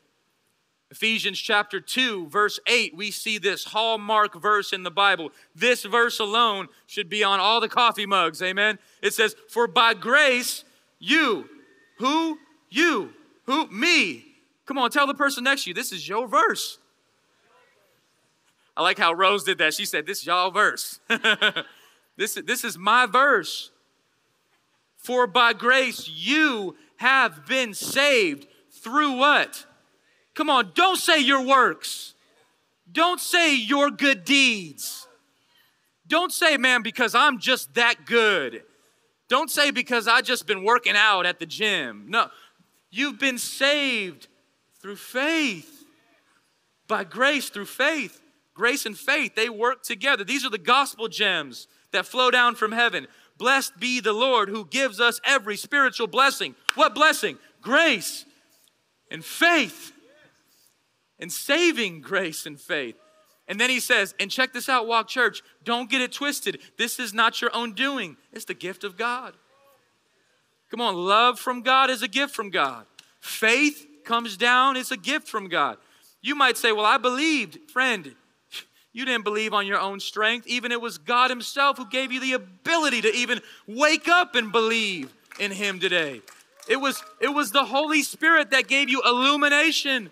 Ephesians 0.92 1.40
chapter 1.40 1.80
2, 1.80 2.28
verse 2.28 2.60
8, 2.68 2.96
we 2.96 3.10
see 3.10 3.38
this 3.38 3.66
hallmark 3.66 4.40
verse 4.40 4.72
in 4.72 4.84
the 4.84 4.92
Bible. 4.92 5.32
This 5.56 5.84
verse 5.84 6.20
alone 6.20 6.68
should 6.86 7.10
be 7.10 7.24
on 7.24 7.40
all 7.40 7.60
the 7.60 7.68
coffee 7.68 8.06
mugs, 8.06 8.42
amen? 8.42 8.78
It 9.02 9.14
says, 9.14 9.36
For 9.50 9.68
by 9.68 9.96
grace, 9.96 10.64
you, 11.00 11.50
who? 11.98 12.38
You, 12.70 13.14
who? 13.46 13.68
Me. 13.68 14.26
Come 14.66 14.78
on, 14.78 14.92
tell 14.92 15.08
the 15.08 15.16
person 15.16 15.44
next 15.44 15.64
to 15.64 15.72
you, 15.72 15.74
this 15.74 15.92
is 15.92 16.08
your 16.08 16.28
verse. 16.28 16.78
I 18.78 18.84
like 18.84 19.00
how 19.00 19.14
Rose 19.14 19.44
did 19.44 19.58
that. 19.60 19.74
She 19.74 19.86
said, 19.86 20.06
This 20.06 20.20
is 20.20 20.26
y'all 20.28 20.52
verse. 20.52 21.00
this, 22.18 22.36
this 22.46 22.64
is 22.64 22.78
my 22.78 23.06
verse. 23.06 23.72
For 24.98 25.28
by 25.28 25.54
grace 25.54 26.10
you 26.10 26.76
have 26.98 27.46
been 27.46 27.74
saved 27.74 28.48
through 28.72 29.18
what? 29.18 29.66
Come 30.36 30.50
on, 30.50 30.72
don't 30.76 30.98
say 30.98 31.20
your 31.20 31.42
works. 31.42 32.14
Don't 32.92 33.20
say 33.20 33.56
your 33.56 33.90
good 33.90 34.24
deeds. 34.26 35.08
Don't 36.08 36.32
say, 36.32 36.58
man, 36.58 36.84
because 36.84 37.16
I'm 37.16 37.40
just 37.40 37.74
that 37.74 38.06
good. 38.06 38.64
Don't 39.28 39.50
say 39.50 39.72
because 39.72 40.08
I 40.08 40.22
just 40.22 40.46
been 40.46 40.64
working 40.64 40.96
out 40.96 41.26
at 41.26 41.40
the 41.40 41.46
gym. 41.48 42.06
No, 42.08 42.30
you've 42.92 43.18
been 43.18 43.40
saved 43.40 44.28
through 44.82 44.98
faith. 44.98 45.84
By 46.88 47.04
grace 47.04 47.50
through 47.50 47.66
faith. 47.66 48.22
Grace 48.54 48.86
and 48.86 48.98
faith, 48.98 49.36
they 49.36 49.50
work 49.50 49.84
together. 49.84 50.24
These 50.24 50.46
are 50.46 50.52
the 50.52 50.58
gospel 50.58 51.08
gems 51.08 51.68
that 51.92 52.06
flow 52.06 52.30
down 52.30 52.56
from 52.56 52.72
heaven. 52.72 53.08
Blessed 53.38 53.80
be 53.80 54.00
the 54.00 54.14
Lord 54.14 54.48
who 54.48 54.66
gives 54.66 55.00
us 55.00 55.20
every 55.26 55.58
spiritual 55.58 56.08
blessing. 56.08 56.56
What 56.76 56.94
blessing? 56.94 57.38
Grace 57.62 58.26
and 59.10 59.26
faith. 59.26 59.92
And 61.20 61.32
saving 61.32 62.02
grace 62.02 62.46
and 62.46 62.60
faith. 62.60 62.96
And 63.48 63.60
then 63.60 63.70
he 63.70 63.80
says, 63.80 64.16
and 64.20 64.32
check 64.32 64.54
this 64.54 64.70
out, 64.70 64.88
Walk 64.88 65.08
Church, 65.08 65.42
don't 65.64 65.90
get 65.90 66.02
it 66.02 66.12
twisted. 66.12 66.60
This 66.78 67.00
is 67.00 67.14
not 67.14 67.42
your 67.42 67.56
own 67.56 67.74
doing, 67.74 68.18
it's 68.34 68.46
the 68.46 68.54
gift 68.54 68.84
of 68.84 68.98
God. 68.98 69.34
Come 70.72 70.82
on, 70.82 70.96
love 70.96 71.40
from 71.40 71.62
God 71.62 71.90
is 71.90 72.02
a 72.02 72.08
gift 72.08 72.36
from 72.36 72.50
God. 72.50 72.86
Faith 73.20 73.88
comes 74.04 74.36
down, 74.36 74.76
it's 74.76 74.92
a 74.92 74.98
gift 74.98 75.28
from 75.28 75.48
God. 75.48 75.78
You 76.22 76.36
might 76.36 76.58
say, 76.58 76.72
Well, 76.72 76.86
I 76.86 76.98
believed. 76.98 77.70
Friend, 77.70 78.16
you 78.94 79.06
didn't 79.06 79.24
believe 79.24 79.54
on 79.54 79.68
your 79.68 79.80
own 79.80 80.00
strength. 80.00 80.48
Even 80.48 80.72
it 80.72 80.82
was 80.82 80.98
God 80.98 81.30
Himself 81.30 81.78
who 81.78 81.88
gave 81.88 82.12
you 82.12 82.20
the 82.20 82.34
ability 82.34 83.02
to 83.02 83.14
even 83.14 83.42
wake 83.68 84.08
up 84.08 84.36
and 84.36 84.52
believe 84.52 85.14
in 85.40 85.52
Him 85.52 85.80
today. 85.80 86.22
It 86.68 86.78
was, 86.78 87.04
it 87.20 87.28
was 87.28 87.52
the 87.52 87.66
Holy 87.66 88.02
Spirit 88.02 88.52
that 88.52 88.68
gave 88.68 88.90
you 88.90 89.04
illumination. 89.06 90.10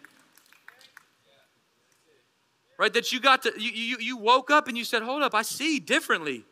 Right? 2.78 2.94
That 2.94 3.12
you 3.12 3.20
got 3.20 3.44
to, 3.44 3.54
you, 3.58 3.72
you, 3.72 3.98
you 4.00 4.18
woke 4.18 4.50
up 4.50 4.68
and 4.68 4.78
you 4.78 4.84
said, 4.84 5.04
Hold 5.04 5.24
up, 5.24 5.36
I 5.36 5.42
see 5.42 5.80
differently. 5.80 6.46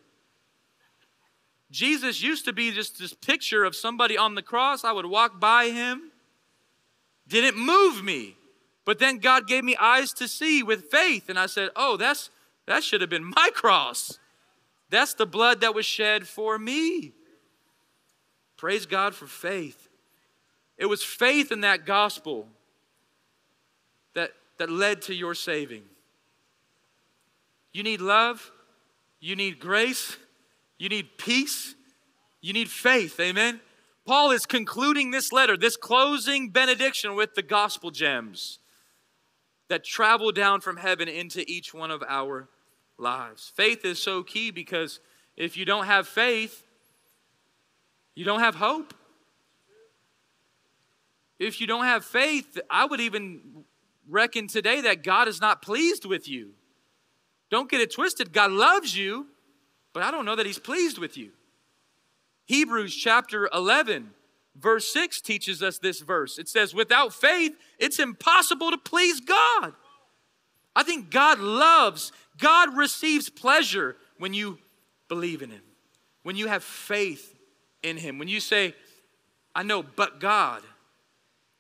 Jesus 1.72 2.22
used 2.22 2.46
to 2.46 2.54
be 2.54 2.72
just 2.72 3.00
this 3.00 3.14
picture 3.14 3.64
of 3.64 3.76
somebody 3.76 4.18
on 4.18 4.36
the 4.36 4.42
cross. 4.42 4.84
I 4.84 4.92
would 4.92 5.06
walk 5.06 5.40
by 5.40 5.70
him. 5.70 6.12
Didn't 7.28 7.58
move 7.58 8.04
me. 8.04 8.36
But 8.84 9.00
then 9.00 9.20
God 9.20 9.48
gave 9.48 9.64
me 9.64 9.76
eyes 9.78 10.12
to 10.14 10.28
see 10.28 10.64
with 10.64 10.92
faith. 10.92 11.30
And 11.30 11.40
I 11.40 11.46
said, 11.46 11.70
oh, 11.76 11.96
that's, 11.96 12.30
that 12.66 12.84
should 12.84 13.00
have 13.00 13.10
been 13.10 13.24
my 13.24 13.50
cross. 13.54 14.20
That's 14.90 15.14
the 15.14 15.26
blood 15.26 15.62
that 15.62 15.74
was 15.74 15.86
shed 15.86 16.28
for 16.28 16.60
me. 16.60 17.14
Praise 18.58 18.86
God 18.86 19.16
for 19.16 19.26
faith. 19.26 19.88
It 20.78 20.88
was 20.88 21.04
faith 21.04 21.52
in 21.52 21.62
that 21.62 21.86
gospel 21.86 22.48
that, 24.14 24.32
that 24.58 24.70
led 24.70 25.02
to 25.04 25.16
your 25.16 25.34
saving. 25.34 25.84
You 27.74 27.84
need 27.84 28.02
love, 28.02 28.52
you 29.20 29.36
need 29.36 29.60
grace, 29.60 30.18
you 30.78 30.90
need 30.90 31.18
peace, 31.18 31.76
you 32.42 32.54
need 32.54 32.70
faith. 32.70 33.20
Amen. 33.20 33.62
Paul 34.06 34.32
is 34.32 34.46
concluding 34.46 35.12
this 35.12 35.32
letter, 35.32 35.56
this 35.56 35.78
closing 35.78 36.50
benediction 36.50 37.16
with 37.16 37.36
the 37.36 37.44
gospel 37.44 37.92
gems 37.92 38.60
that 39.70 39.84
travel 39.84 40.32
down 40.32 40.60
from 40.60 40.78
heaven 40.78 41.08
into 41.08 41.50
each 41.50 41.74
one 41.74 41.92
of 41.92 42.04
our 42.08 42.50
lives. 42.98 43.54
Faith 43.56 43.86
is 43.86 44.02
so 44.02 44.24
key 44.24 44.52
because 44.52 45.00
if 45.38 45.56
you 45.56 45.66
don't 45.66 45.86
have 45.86 46.08
faith, 46.08 46.66
you 48.16 48.26
don't 48.26 48.42
have 48.42 48.56
hope. 48.56 48.94
If 51.40 51.62
you 51.62 51.68
don't 51.68 51.86
have 51.86 52.04
faith, 52.04 52.60
I 52.70 52.86
would 52.86 53.00
even 53.00 53.64
reckon 54.10 54.48
today 54.48 54.82
that 54.82 55.04
God 55.04 55.28
is 55.28 55.40
not 55.40 55.62
pleased 55.62 56.06
with 56.06 56.28
you. 56.28 56.52
Don't 57.52 57.70
get 57.70 57.82
it 57.82 57.94
twisted. 57.94 58.34
God 58.34 58.52
loves 58.52 58.98
you, 58.98 59.28
but 59.94 60.02
I 60.02 60.10
don't 60.10 60.26
know 60.26 60.36
that 60.36 60.48
He's 60.48 60.60
pleased 60.60 60.98
with 60.98 61.18
you. 61.18 61.32
Hebrews 62.46 62.96
chapter 62.96 63.48
11 63.54 64.12
Verse 64.56 64.92
6 64.92 65.22
teaches 65.22 65.64
us 65.64 65.78
this 65.78 66.02
verse. 66.02 66.38
It 66.38 66.50
says, 66.50 66.74
Without 66.74 67.14
faith, 67.14 67.56
it's 67.80 68.00
impossible 68.00 68.72
to 68.72 68.78
please 68.78 69.22
God. 69.22 69.74
I 70.76 70.84
think 70.84 71.10
God 71.10 71.40
loves, 71.40 72.12
God 72.38 72.76
receives 72.76 73.30
pleasure 73.30 73.98
when 74.18 74.34
you 74.34 74.58
believe 75.08 75.42
in 75.42 75.52
Him, 75.52 75.62
when 76.24 76.36
you 76.36 76.48
have 76.48 76.64
faith 76.64 77.38
in 77.82 77.98
Him, 77.98 78.20
when 78.20 78.28
you 78.28 78.40
say, 78.40 78.76
I 79.56 79.64
know, 79.64 79.84
but 79.84 80.20
God. 80.20 80.62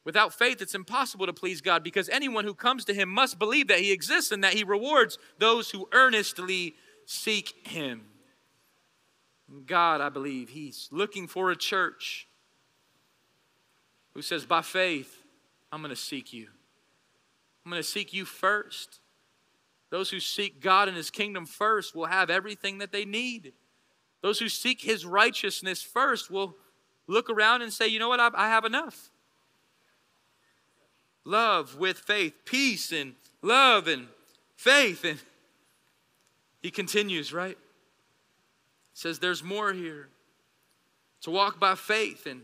Without 0.03 0.33
faith, 0.33 0.61
it's 0.61 0.73
impossible 0.73 1.27
to 1.27 1.33
please 1.33 1.61
God 1.61 1.83
because 1.83 2.09
anyone 2.09 2.43
who 2.43 2.55
comes 2.55 2.85
to 2.85 2.93
him 2.93 3.09
must 3.09 3.37
believe 3.37 3.67
that 3.67 3.79
he 3.79 3.91
exists 3.91 4.31
and 4.31 4.43
that 4.43 4.53
he 4.53 4.63
rewards 4.63 5.17
those 5.37 5.69
who 5.69 5.87
earnestly 5.91 6.75
seek 7.05 7.67
him. 7.67 8.05
God, 9.65 10.01
I 10.01 10.09
believe, 10.09 10.49
he's 10.49 10.87
looking 10.91 11.27
for 11.27 11.51
a 11.51 11.55
church 11.55 12.27
who 14.13 14.21
says, 14.21 14.45
by 14.45 14.61
faith, 14.61 15.23
I'm 15.71 15.81
going 15.81 15.89
to 15.89 15.95
seek 15.95 16.33
you. 16.33 16.47
I'm 17.63 17.71
going 17.71 17.81
to 17.81 17.87
seek 17.87 18.13
you 18.13 18.25
first. 18.25 19.01
Those 19.91 20.09
who 20.09 20.19
seek 20.19 20.61
God 20.61 20.87
and 20.87 20.97
his 20.97 21.11
kingdom 21.11 21.45
first 21.45 21.95
will 21.95 22.05
have 22.05 22.29
everything 22.29 22.79
that 22.79 22.91
they 22.91 23.05
need. 23.05 23.53
Those 24.21 24.39
who 24.39 24.49
seek 24.49 24.81
his 24.81 25.05
righteousness 25.05 25.81
first 25.81 26.31
will 26.31 26.55
look 27.07 27.29
around 27.29 27.61
and 27.61 27.71
say, 27.71 27.87
you 27.87 27.99
know 27.99 28.09
what, 28.09 28.19
I, 28.19 28.47
have 28.47 28.65
enough. 28.65 29.10
Love 31.23 31.77
with 31.77 31.97
faith, 31.97 32.33
peace 32.45 32.91
and 32.91 33.15
love 33.41 33.87
and 33.87 34.07
faith. 34.55 35.03
And 35.03 35.19
he 36.61 36.71
continues, 36.71 37.33
right? 37.33 37.57
says 39.01 39.19
there's 39.19 39.43
more 39.43 39.73
here. 39.73 40.09
To 41.21 41.31
walk 41.31 41.59
by 41.59 41.75
faith 41.75 42.25
and 42.25 42.43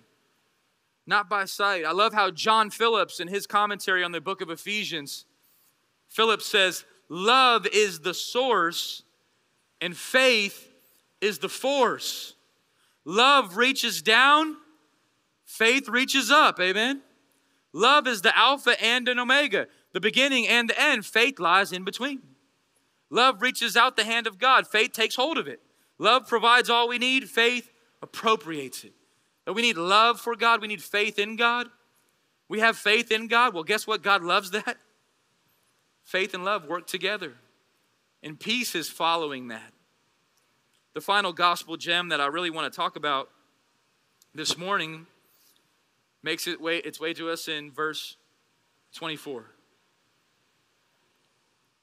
not 1.06 1.30
by 1.30 1.46
sight. 1.46 1.86
I 1.86 1.92
love 1.92 2.14
how 2.14 2.32
John 2.32 2.70
Phillips, 2.70 3.20
in 3.20 3.28
his 3.28 3.48
commentary 3.48 4.04
on 4.04 4.12
the 4.12 4.22
book 4.22 4.42
of 4.42 4.50
Ephesians, 4.50 5.26
Phillips 6.10 6.46
says, 6.46 6.84
Love 7.10 7.66
is 7.68 8.00
the 8.00 8.14
source 8.14 9.04
and 9.80 9.96
faith 9.96 10.68
is 11.22 11.40
the 11.40 11.50
force. 11.50 12.34
Love 13.06 13.56
reaches 13.56 14.02
down, 14.02 14.58
faith 15.46 15.88
reaches 15.88 16.30
up. 16.30 16.60
Amen. 16.60 17.02
Love 17.74 18.08
is 18.08 18.22
the 18.22 18.38
Alpha 18.38 18.82
and 18.84 19.08
an 19.08 19.20
Omega, 19.20 19.68
the 19.94 20.00
beginning 20.00 20.48
and 20.48 20.70
the 20.70 20.82
end. 20.82 21.06
Faith 21.06 21.40
lies 21.40 21.72
in 21.72 21.84
between. 21.84 22.22
Love 23.10 23.42
reaches 23.42 23.78
out 23.78 23.96
the 23.96 24.04
hand 24.04 24.28
of 24.28 24.38
God, 24.38 24.68
faith 24.68 24.92
takes 24.92 25.16
hold 25.16 25.38
of 25.38 25.48
it. 25.48 25.62
Love 25.98 26.28
provides 26.28 26.70
all 26.70 26.88
we 26.88 26.98
need, 26.98 27.30
faith 27.30 27.72
appropriates 28.02 28.84
it. 28.84 28.94
But 29.46 29.54
we 29.54 29.62
need 29.62 29.78
love 29.78 30.20
for 30.20 30.36
God, 30.36 30.62
we 30.62 30.68
need 30.68 30.84
faith 30.84 31.18
in 31.18 31.36
God. 31.36 31.68
We 32.50 32.60
have 32.60 32.78
faith 32.78 33.12
in 33.12 33.28
God. 33.28 33.54
Well, 33.54 33.64
guess 33.64 33.86
what? 33.86 34.02
God 34.02 34.24
loves 34.24 34.52
that. 34.52 34.78
Faith 36.04 36.34
and 36.34 36.46
love 36.46 36.66
work 36.66 36.88
together, 36.88 37.34
and 38.24 38.40
peace 38.40 38.76
is 38.76 38.90
following 38.90 39.50
that. 39.50 39.74
The 40.94 41.02
final 41.02 41.34
gospel 41.34 41.76
gem 41.76 42.10
that 42.10 42.22
I 42.22 42.28
really 42.28 42.50
want 42.50 42.72
to 42.72 42.76
talk 42.76 42.96
about 42.96 43.30
this 44.34 44.58
morning 44.58 45.06
makes 46.28 46.46
it 46.46 46.60
way, 46.60 46.80
its 46.80 47.00
way 47.00 47.14
to 47.14 47.30
us 47.30 47.48
in 47.48 47.72
verse 47.72 48.18
24. 48.96 49.46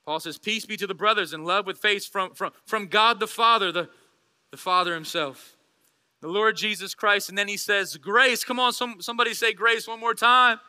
Paul 0.04 0.20
says, 0.20 0.36
Peace 0.36 0.66
be 0.66 0.76
to 0.76 0.86
the 0.86 0.92
brothers 0.94 1.32
and 1.32 1.46
love 1.46 1.64
with 1.64 1.78
faith 1.78 2.06
from, 2.06 2.34
from, 2.34 2.52
from 2.66 2.88
God 2.88 3.20
the 3.20 3.26
Father, 3.26 3.72
the, 3.72 3.88
the 4.50 4.58
Father 4.58 4.92
Himself, 4.92 5.56
the 6.20 6.28
Lord 6.28 6.58
Jesus 6.58 6.94
Christ. 6.94 7.30
And 7.30 7.38
then 7.38 7.48
he 7.48 7.56
says, 7.56 7.96
Grace. 7.96 8.44
Come 8.44 8.60
on, 8.60 8.74
some, 8.74 9.00
somebody 9.00 9.32
say 9.32 9.54
grace 9.54 9.88
one 9.88 9.98
more 9.98 10.12
time. 10.12 10.60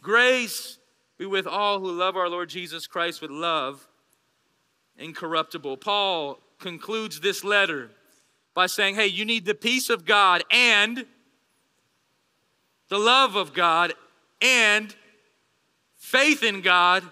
Grace. 0.00 0.38
grace 0.40 0.78
be 1.18 1.26
with 1.26 1.46
all 1.46 1.80
who 1.80 1.92
love 1.92 2.16
our 2.16 2.30
Lord 2.30 2.48
Jesus 2.48 2.86
Christ 2.86 3.20
with 3.20 3.30
love 3.30 3.86
incorruptible. 4.96 5.76
Paul 5.76 6.40
concludes 6.58 7.20
this 7.20 7.44
letter 7.44 7.90
by 8.54 8.64
saying, 8.64 8.94
Hey, 8.94 9.08
you 9.08 9.26
need 9.26 9.44
the 9.44 9.54
peace 9.54 9.90
of 9.90 10.06
God 10.06 10.42
and 10.50 11.04
the 12.88 12.98
love 12.98 13.36
of 13.36 13.52
God 13.52 13.94
and 14.40 14.94
faith 15.96 16.42
in 16.42 16.60
God 16.60 17.02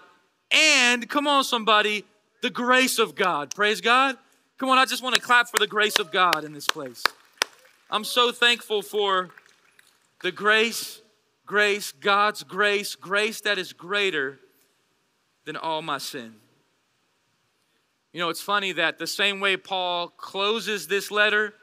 and, 0.51 1.09
come 1.09 1.27
on, 1.27 1.43
somebody, 1.43 2.05
the 2.41 2.49
grace 2.49 2.99
of 2.99 3.15
God. 3.15 3.53
Praise 3.53 3.81
God. 3.81 4.17
Come 4.57 4.69
on, 4.69 4.77
I 4.77 4.85
just 4.85 5.03
want 5.03 5.15
to 5.15 5.21
clap 5.21 5.49
for 5.49 5.59
the 5.59 5.67
grace 5.67 5.99
of 5.99 6.11
God 6.11 6.43
in 6.43 6.53
this 6.53 6.67
place. 6.67 7.03
I'm 7.89 8.03
so 8.03 8.31
thankful 8.31 8.81
for 8.81 9.29
the 10.23 10.31
grace, 10.31 11.01
grace, 11.45 11.91
God's 11.91 12.43
grace, 12.43 12.95
grace 12.95 13.41
that 13.41 13.57
is 13.57 13.71
greater 13.71 14.39
than 15.45 15.55
all 15.55 15.81
my 15.81 15.97
sin. 15.97 16.35
You 18.13 18.19
know, 18.19 18.29
it's 18.29 18.41
funny 18.41 18.71
that 18.71 18.97
the 18.97 19.05
same 19.05 19.39
way 19.39 19.57
Paul 19.57 20.07
closes 20.07 20.87
this 20.87 21.11
letter 21.11 21.53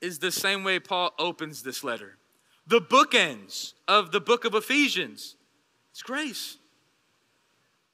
is 0.00 0.20
the 0.20 0.30
same 0.30 0.62
way 0.62 0.78
Paul 0.78 1.12
opens 1.18 1.62
this 1.62 1.82
letter. 1.82 2.16
The 2.68 2.80
bookends 2.80 3.72
of 3.88 4.12
the 4.12 4.20
book 4.20 4.44
of 4.44 4.54
Ephesians. 4.54 5.36
It's 5.90 6.02
grace. 6.02 6.58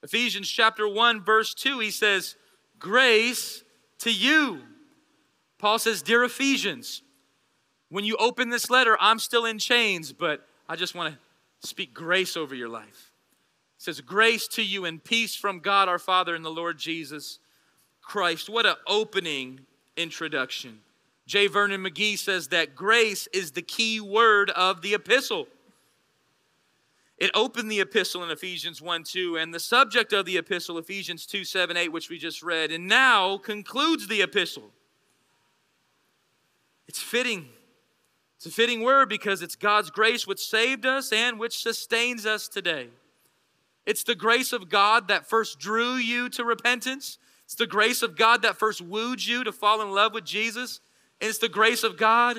Ephesians 0.03 0.49
chapter 0.51 0.87
1, 0.87 1.23
verse 1.23 1.55
2, 1.55 1.79
he 1.79 1.91
says, 1.91 2.35
Grace 2.79 3.63
to 4.01 4.13
you. 4.13 4.61
Paul 5.59 5.79
says, 5.79 6.03
Dear 6.03 6.25
Ephesians, 6.25 7.03
when 7.89 8.05
you 8.05 8.17
open 8.17 8.51
this 8.51 8.69
letter, 8.69 8.99
I'm 9.01 9.19
still 9.19 9.47
in 9.47 9.59
chains, 9.59 10.13
but 10.13 10.47
I 10.69 10.77
just 10.77 10.95
want 10.95 11.15
to 11.15 11.67
speak 11.67 11.95
grace 11.95 12.37
over 12.37 12.55
your 12.55 12.69
life. 12.69 13.13
It 13.79 13.83
says, 13.83 14.01
Grace 14.01 14.49
to 14.49 14.63
you 14.63 14.85
and 14.85 15.03
peace 15.03 15.37
from 15.37 15.61
God 15.61 15.89
our 15.89 15.99
Father 15.99 16.35
and 16.35 16.45
the 16.45 16.51
Lord 16.51 16.79
Jesus 16.79 17.39
Christ. 18.03 18.51
What 18.51 18.67
an 18.67 18.75
opening 18.87 19.61
introduction. 19.97 20.81
J. 21.27 21.47
Vernon 21.47 21.83
McGee 21.83 22.19
says 22.19 22.49
that 22.49 22.75
grace 22.75 23.27
is 23.33 23.53
the 23.53 23.63
key 23.63 24.01
word 24.01 24.51
of 24.51 24.83
the 24.83 24.95
epistle. 24.95 25.47
It 27.17 27.31
opened 27.33 27.71
the 27.71 27.81
epistle 27.81 28.23
in 28.25 28.31
Ephesians 28.31 28.83
1 28.83 29.05
2, 29.05 29.37
and 29.37 29.55
the 29.55 29.61
subject 29.61 30.13
of 30.13 30.27
the 30.27 30.37
epistle, 30.37 30.79
Ephesians 30.79 31.27
2 31.27 31.45
7 31.45 31.77
8, 31.77 31.93
which 31.93 32.11
we 32.11 32.19
just 32.19 32.43
read, 32.43 32.71
and 32.71 32.89
now 32.89 33.39
concludes 33.39 34.09
the 34.09 34.21
epistle. 34.21 34.71
It's 36.89 37.01
fitting. 37.01 37.49
It's 38.37 38.47
a 38.47 38.51
fitting 38.51 38.83
word 38.83 39.09
because 39.09 39.43
it's 39.43 39.57
God's 39.57 39.91
grace 39.91 40.27
which 40.27 40.45
saved 40.45 40.85
us 40.85 41.13
and 41.13 41.39
which 41.39 41.63
sustains 41.63 42.27
us 42.27 42.47
today. 42.47 42.89
It's 43.87 44.03
the 44.03 44.15
grace 44.15 44.53
of 44.53 44.69
God 44.69 45.09
that 45.09 45.27
first 45.27 45.59
drew 45.59 45.95
you 45.95 46.29
to 46.31 46.45
repentance. 46.45 47.19
It's 47.45 47.55
the 47.55 47.67
grace 47.67 48.03
of 48.03 48.17
God 48.17 48.43
that 48.43 48.57
first 48.57 48.81
wooed 48.81 49.25
you 49.25 49.45
to 49.45 49.53
fall 49.53 49.81
in 49.83 49.93
love 49.93 50.13
with 50.13 50.25
Jesus. 50.25 50.81
And 51.25 51.31
it's 51.31 51.39
the 51.39 51.49
grace 51.49 51.85
of 51.85 51.97
God 51.97 52.39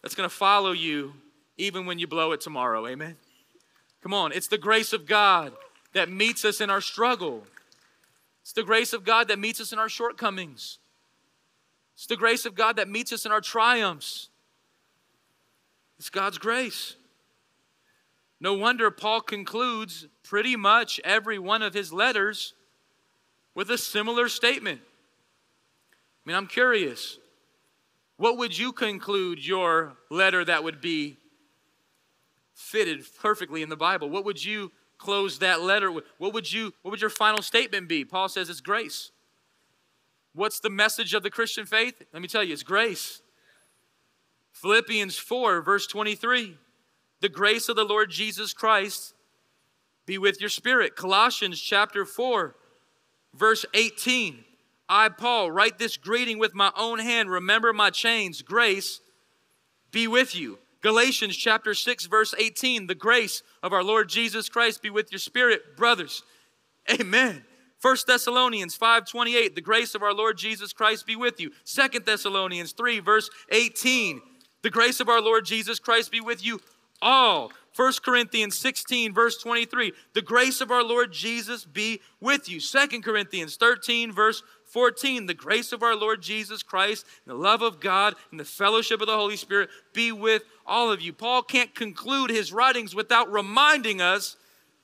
that's 0.00 0.14
going 0.14 0.26
to 0.26 0.34
follow 0.34 0.72
you 0.72 1.12
even 1.58 1.84
when 1.84 1.98
you 1.98 2.06
blow 2.06 2.32
it 2.32 2.40
tomorrow. 2.40 2.86
Amen. 2.86 3.16
Come 4.02 4.14
on, 4.14 4.32
it's 4.32 4.46
the 4.46 4.56
grace 4.56 4.94
of 4.94 5.04
God 5.04 5.52
that 5.92 6.10
meets 6.10 6.42
us 6.42 6.62
in 6.62 6.70
our 6.70 6.80
struggle. 6.80 7.44
It's 8.40 8.54
the 8.54 8.62
grace 8.62 8.94
of 8.94 9.04
God 9.04 9.28
that 9.28 9.38
meets 9.38 9.60
us 9.60 9.74
in 9.74 9.78
our 9.78 9.90
shortcomings. 9.90 10.78
It's 11.96 12.06
the 12.06 12.16
grace 12.16 12.46
of 12.46 12.54
God 12.54 12.76
that 12.76 12.88
meets 12.88 13.12
us 13.12 13.26
in 13.26 13.30
our 13.30 13.42
triumphs. 13.42 14.30
It's 15.98 16.08
God's 16.08 16.38
grace. 16.38 16.96
No 18.40 18.54
wonder 18.54 18.90
Paul 18.90 19.20
concludes 19.20 20.06
pretty 20.22 20.56
much 20.56 20.98
every 21.04 21.38
one 21.38 21.60
of 21.60 21.74
his 21.74 21.92
letters 21.92 22.54
with 23.54 23.70
a 23.70 23.76
similar 23.76 24.30
statement. 24.30 24.80
I 26.24 26.30
mean, 26.30 26.36
I'm 26.38 26.46
curious. 26.46 27.18
What 28.16 28.38
would 28.38 28.56
you 28.56 28.72
conclude 28.72 29.44
your 29.44 29.96
letter 30.10 30.44
that 30.44 30.62
would 30.62 30.80
be 30.80 31.18
fitted 32.54 33.04
perfectly 33.20 33.62
in 33.62 33.68
the 33.68 33.76
Bible. 33.76 34.08
What 34.08 34.24
would 34.24 34.44
you 34.44 34.72
close 34.98 35.40
that 35.40 35.60
letter 35.60 35.90
with? 35.90 36.04
What 36.18 36.32
would 36.32 36.52
you 36.52 36.72
what 36.82 36.90
would 36.92 37.00
your 37.00 37.10
final 37.10 37.42
statement 37.42 37.88
be? 37.88 38.04
Paul 38.04 38.28
says 38.28 38.48
it's 38.48 38.60
grace. 38.60 39.10
What's 40.32 40.60
the 40.60 40.70
message 40.70 41.14
of 41.14 41.22
the 41.22 41.30
Christian 41.30 41.66
faith? 41.66 42.02
Let 42.12 42.22
me 42.22 42.28
tell 42.28 42.42
you, 42.42 42.52
it's 42.52 42.62
grace. 42.62 43.22
Philippians 44.52 45.18
4 45.18 45.60
verse 45.62 45.86
23. 45.86 46.56
The 47.20 47.28
grace 47.28 47.68
of 47.68 47.76
the 47.76 47.84
Lord 47.84 48.10
Jesus 48.10 48.52
Christ 48.52 49.14
be 50.06 50.18
with 50.18 50.40
your 50.40 50.50
spirit. 50.50 50.96
Colossians 50.96 51.60
chapter 51.60 52.04
4 52.04 52.54
verse 53.34 53.64
18. 53.74 54.44
I 54.94 55.08
Paul 55.08 55.50
write 55.50 55.76
this 55.76 55.96
greeting 55.96 56.38
with 56.38 56.54
my 56.54 56.70
own 56.76 57.00
hand. 57.00 57.28
Remember 57.28 57.72
my 57.72 57.90
chains. 57.90 58.42
Grace 58.42 59.00
be 59.90 60.06
with 60.06 60.36
you. 60.36 60.60
Galatians 60.82 61.36
chapter 61.36 61.74
6 61.74 62.06
verse 62.06 62.32
18, 62.38 62.86
the 62.86 62.94
grace 62.94 63.42
of 63.60 63.72
our 63.72 63.82
Lord 63.82 64.08
Jesus 64.08 64.48
Christ 64.48 64.82
be 64.82 64.90
with 64.90 65.10
your 65.10 65.18
spirit, 65.18 65.76
brothers. 65.76 66.22
Amen. 66.88 67.44
1 67.82 67.96
Thessalonians 68.06 68.78
5:28, 68.78 69.56
the 69.56 69.60
grace 69.60 69.96
of 69.96 70.02
our 70.04 70.14
Lord 70.14 70.38
Jesus 70.38 70.72
Christ 70.72 71.06
be 71.06 71.16
with 71.16 71.40
you. 71.40 71.50
2 71.64 71.98
Thessalonians 71.98 72.70
3 72.70 73.00
verse 73.00 73.28
18, 73.50 74.22
the 74.62 74.70
grace 74.70 75.00
of 75.00 75.08
our 75.08 75.20
Lord 75.20 75.44
Jesus 75.44 75.80
Christ 75.80 76.12
be 76.12 76.20
with 76.20 76.44
you 76.44 76.60
all. 77.02 77.50
1 77.76 77.92
Corinthians 78.04 78.56
16 78.56 79.12
verse 79.12 79.36
23, 79.38 79.92
the 80.12 80.22
grace 80.22 80.60
of 80.60 80.70
our 80.70 80.84
Lord 80.84 81.12
Jesus 81.12 81.64
be 81.64 82.00
with 82.20 82.48
you. 82.48 82.60
2 82.60 83.00
Corinthians 83.02 83.56
13 83.56 84.12
verse 84.12 84.44
14, 84.74 85.26
the 85.26 85.34
grace 85.34 85.72
of 85.72 85.84
our 85.84 85.94
Lord 85.94 86.20
Jesus 86.20 86.64
Christ, 86.64 87.06
the 87.26 87.34
love 87.34 87.62
of 87.62 87.78
God, 87.78 88.16
and 88.32 88.40
the 88.40 88.44
fellowship 88.44 89.00
of 89.00 89.06
the 89.06 89.14
Holy 89.14 89.36
Spirit 89.36 89.70
be 89.92 90.10
with 90.10 90.42
all 90.66 90.90
of 90.90 91.00
you. 91.00 91.12
Paul 91.12 91.42
can't 91.42 91.72
conclude 91.76 92.28
his 92.28 92.52
writings 92.52 92.92
without 92.92 93.30
reminding 93.30 94.02
us 94.02 94.34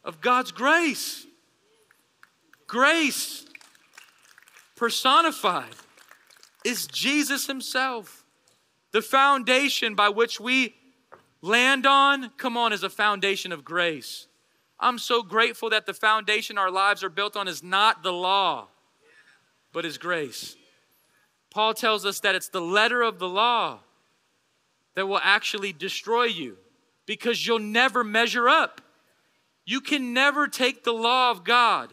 of 0.05 0.21
God's 0.21 0.53
grace. 0.53 1.27
Grace 2.69 3.47
personified 4.77 5.75
is 6.65 6.87
Jesus 6.87 7.49
Himself. 7.49 8.25
The 8.93 9.03
foundation 9.03 9.97
by 9.97 10.09
which 10.09 10.39
we 10.39 10.77
land 11.43 11.85
on, 11.85 12.31
come 12.37 12.57
on, 12.57 12.73
is 12.73 12.85
a 12.85 12.91
foundation 12.91 13.51
of 13.51 13.65
grace. 13.65 14.29
I'm 14.79 14.99
so 14.99 15.25
grateful 15.25 15.69
that 15.71 15.87
the 15.87 15.95
foundation 15.95 16.59
our 16.59 16.71
lives 16.71 17.03
are 17.03 17.11
built 17.11 17.37
on 17.37 17.49
is 17.49 17.63
not 17.65 18.05
the 18.05 18.13
law, 18.13 18.69
but 19.73 19.85
His 19.85 19.99
grace. 19.99 20.57
Paul 21.51 21.75
tells 21.75 22.07
us 22.07 22.21
that 22.21 22.35
it's 22.35 22.49
the 22.49 22.61
letter 22.61 23.03
of 23.03 23.19
the 23.19 23.29
law 23.29 23.81
that 24.95 25.07
will 25.07 25.21
actually 25.23 25.73
destroy 25.73 26.25
you 26.25 26.57
because 27.07 27.47
you'll 27.47 27.59
never 27.59 28.05
measure 28.05 28.49
up. 28.49 28.81
You 29.65 29.81
can 29.81 30.13
never 30.13 30.49
take 30.49 30.85
the 30.85 30.93
law 30.93 31.31
of 31.31 31.45
God 31.45 31.93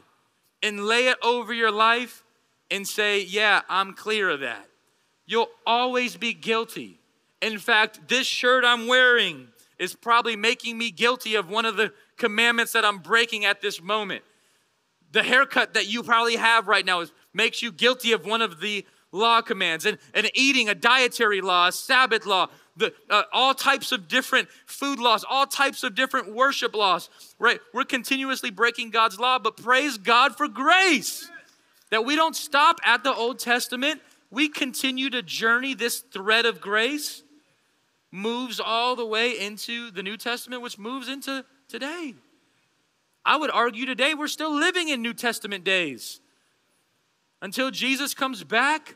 and 0.62 0.86
lay 0.86 1.08
it 1.08 1.18
over 1.24 1.54
your 1.54 1.72
life 1.72 2.24
and 2.70 2.88
say, 2.88 3.22
Yeah, 3.22 3.62
I'm 3.70 3.94
clear 3.94 4.30
of 4.30 4.42
that. 4.42 4.68
You'll 5.26 5.50
always 5.66 6.16
be 6.16 6.34
guilty. 6.34 7.00
In 7.42 7.60
fact, 7.60 8.08
this 8.08 8.26
shirt 8.26 8.63
I'm 8.66 8.88
wearing 8.88 9.48
is 9.78 9.94
probably 9.94 10.36
making 10.36 10.78
me 10.78 10.90
guilty 10.90 11.36
of 11.36 11.50
one 11.50 11.66
of 11.66 11.78
the 11.78 11.94
commandments 12.18 12.74
that 12.74 12.84
I'm 12.84 12.98
breaking 12.98 13.46
at 13.46 13.62
this 13.62 13.82
moment. 13.82 14.24
The 15.12 15.24
haircut 15.24 15.76
that 15.76 15.88
you 15.88 16.04
probably 16.04 16.36
have 16.36 16.68
right 16.68 16.86
now 16.86 17.02
is, 17.02 17.12
makes 17.38 17.62
you 17.62 17.71
guilty 17.71 18.12
of 18.12 18.26
one 18.26 18.41
of 18.41 18.60
the 18.60 18.86
law 19.13 19.41
commands 19.41 19.86
and, 19.86 19.97
and 20.13 20.30
eating 20.34 20.67
a 20.67 20.76
dietary 20.76 21.39
law, 21.39 21.67
a 21.67 21.71
Sabbath 21.71 22.26
law, 22.26 22.50
the, 22.76 22.93
uh, 23.10 23.23
all 23.32 23.54
types 23.54 23.91
of 23.91 24.08
different 24.08 24.50
food 24.65 25.00
laws, 25.00 25.23
all 25.28 25.45
types 25.45 25.84
of 25.84 25.95
different 25.95 26.34
worship 26.34 26.76
laws, 26.76 27.10
right? 27.39 27.60
We're 27.73 27.86
continuously 27.86 28.50
breaking 28.50 28.89
God's 28.89 29.19
law, 29.19 29.39
but 29.39 29.56
praise 29.56 29.97
God 29.97 30.36
for 30.36 30.47
grace 30.47 31.30
that 31.89 32.04
we 32.04 32.15
don't 32.15 32.36
stop 32.36 32.80
at 32.84 33.04
the 33.04 33.13
Old 33.13 33.39
Testament. 33.39 34.02
We 34.30 34.50
continue 34.50 35.10
to 35.12 35.21
journey 35.21 35.73
this 35.73 36.00
thread 36.00 36.45
of 36.45 36.60
grace, 36.60 37.23
moves 38.12 38.60
all 38.60 38.95
the 38.95 39.06
way 39.06 39.39
into 39.39 39.91
the 39.91 40.04
New 40.04 40.17
Testament, 40.17 40.62
which 40.62 40.78
moves 40.78 41.08
into 41.08 41.45
today. 41.69 42.13
I 43.26 43.38
would 43.38 43.52
argue 43.52 43.86
today 43.86 44.13
we're 44.13 44.28
still 44.28 44.54
living 44.54 44.89
in 44.89 45.02
New 45.02 45.13
Testament 45.13 45.63
days. 45.63 46.19
Until 47.41 47.71
Jesus 47.71 48.13
comes 48.13 48.43
back, 48.43 48.95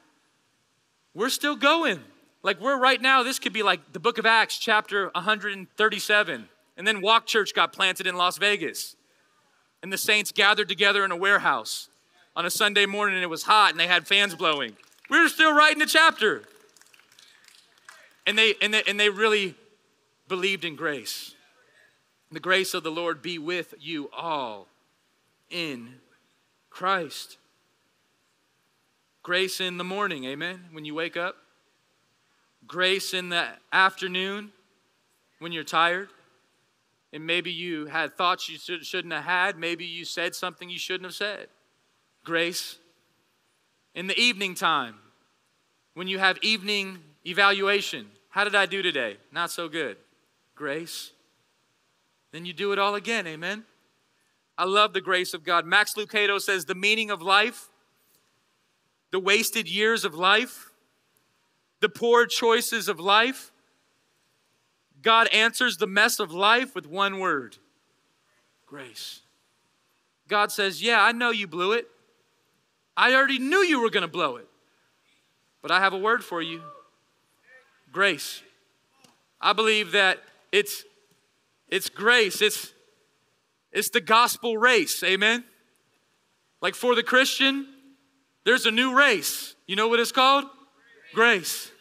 we're 1.14 1.30
still 1.30 1.56
going. 1.56 2.00
Like 2.44 2.60
we're 2.60 2.80
right 2.80 3.02
now, 3.02 3.24
this 3.24 3.40
could 3.40 3.54
be 3.54 3.64
like 3.64 3.94
the 3.94 4.00
book 4.00 4.18
of 4.18 4.26
Acts, 4.26 4.58
chapter 4.58 5.12
137. 5.14 6.50
And 6.78 6.88
then 6.88 7.02
Walk 7.02 7.28
Church 7.28 7.54
got 7.54 7.74
planted 7.74 8.08
in 8.08 8.16
Las 8.16 8.38
Vegas. 8.38 8.96
And 9.84 9.94
the 9.94 9.98
saints 9.98 10.32
gathered 10.32 10.70
together 10.70 11.06
in 11.06 11.12
a 11.12 11.16
warehouse 11.16 11.90
on 12.36 12.46
a 12.46 12.50
Sunday 12.50 12.86
morning 12.86 13.16
and 13.16 13.24
it 13.24 13.28
was 13.28 13.44
hot 13.44 13.72
and 13.72 13.80
they 13.80 13.88
had 13.88 14.08
fans 14.08 14.36
blowing. 14.36 14.76
We 15.10 15.20
were 15.20 15.30
still 15.30 15.54
writing 15.54 15.80
the 15.80 15.86
chapter. 15.86 16.44
And 18.26 18.38
they, 18.38 18.56
and 18.62 18.74
they, 18.74 18.84
and 18.88 19.00
they 19.00 19.10
really 19.10 19.56
believed 20.28 20.64
in 20.64 20.76
grace. 20.76 21.36
The 22.32 22.40
grace 22.40 22.74
of 22.74 22.84
the 22.84 22.92
Lord 22.92 23.22
be 23.22 23.38
with 23.38 23.74
you 23.80 24.10
all 24.16 24.68
in 25.50 25.96
Christ. 26.70 27.38
Grace 29.24 29.62
in 29.62 29.78
the 29.78 29.84
morning, 29.84 30.26
amen, 30.26 30.66
when 30.72 30.84
you 30.84 30.96
wake 30.96 31.16
up. 31.16 31.36
Grace 32.66 33.14
in 33.14 33.30
the 33.30 33.48
afternoon 33.72 34.52
when 35.40 35.52
you're 35.52 35.64
tired. 35.64 36.10
And 37.14 37.28
maybe 37.28 37.52
you 37.52 37.88
had 37.88 38.16
thoughts 38.16 38.50
you 38.50 38.58
should, 38.58 38.86
shouldn't 38.86 39.14
have 39.14 39.24
had. 39.24 39.58
Maybe 39.58 39.86
you 39.86 40.06
said 40.06 40.34
something 40.34 40.70
you 40.70 40.80
shouldn't 40.80 41.04
have 41.04 41.14
said. 41.14 41.48
Grace. 42.24 42.78
In 43.94 44.08
the 44.08 44.18
evening 44.18 44.56
time, 44.56 44.96
when 45.94 46.08
you 46.08 46.18
have 46.20 46.38
evening 46.42 47.00
evaluation, 47.26 48.08
how 48.30 48.46
did 48.46 48.56
I 48.56 48.66
do 48.66 48.82
today? 48.82 49.18
Not 49.32 49.52
so 49.52 49.68
good. 49.68 49.98
Grace. 50.56 51.12
Then 52.32 52.46
you 52.46 52.54
do 52.54 52.72
it 52.72 52.80
all 52.80 52.96
again, 52.96 53.28
amen? 53.28 53.66
I 54.58 54.64
love 54.64 54.94
the 54.94 55.02
grace 55.02 55.34
of 55.34 55.44
God. 55.44 55.66
Max 55.66 55.96
Lucado 55.96 56.40
says 56.40 56.66
the 56.66 56.76
meaning 56.76 57.12
of 57.12 57.22
life, 57.22 57.68
the 59.12 59.20
wasted 59.20 59.70
years 59.70 60.06
of 60.06 60.16
life, 60.16 60.72
the 61.80 61.90
poor 61.90 62.26
choices 62.26 62.88
of 62.88 63.00
life, 63.00 63.52
God 65.02 65.28
answers 65.28 65.78
the 65.78 65.88
mess 65.88 66.20
of 66.20 66.32
life 66.32 66.76
with 66.76 66.88
one 66.88 67.20
word 67.20 67.58
grace. 68.66 69.22
God 70.28 70.52
says, 70.52 70.82
Yeah, 70.82 71.04
I 71.04 71.12
know 71.12 71.32
you 71.32 71.48
blew 71.48 71.74
it. 71.74 71.88
I 72.96 73.14
already 73.14 73.40
knew 73.40 73.60
you 73.60 73.82
were 73.82 73.90
going 73.90 74.04
to 74.04 74.08
blow 74.08 74.38
it. 74.38 74.48
But 75.62 75.72
I 75.72 75.80
have 75.80 75.94
a 75.94 75.98
word 75.98 76.24
for 76.24 76.42
you 76.42 76.62
grace. 77.92 78.42
I 79.42 79.54
believe 79.54 79.92
that 79.92 80.20
it's, 80.52 80.86
it's 81.68 81.90
grace, 81.90 82.42
it's, 82.42 82.74
it's 83.72 83.90
the 83.90 84.02
gospel 84.02 84.58
race. 84.58 85.04
Amen? 85.04 85.44
Like 86.62 86.76
for 86.76 86.96
the 86.96 87.04
Christian, 87.04 87.68
there's 88.46 88.66
a 88.66 88.72
new 88.72 88.98
race. 88.98 89.56
You 89.68 89.76
know 89.76 89.88
what 89.88 90.00
it's 90.00 90.12
called? 90.12 90.46
Grace. 91.14 91.72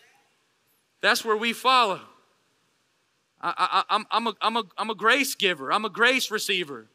That's 1.01 1.25
where 1.25 1.37
we 1.37 1.53
follow. 1.53 2.01
I, 3.43 3.85
I'm, 3.89 4.07
I'm, 4.11 4.27
a, 4.27 4.35
I'm, 4.43 4.57
a, 4.57 4.65
I'm 4.77 4.91
a 4.91 4.95
grace 4.95 5.35
giver, 5.35 5.73
I'm 5.73 5.85
a 5.85 5.91
grace 5.91 6.31
receiver. 6.31 6.89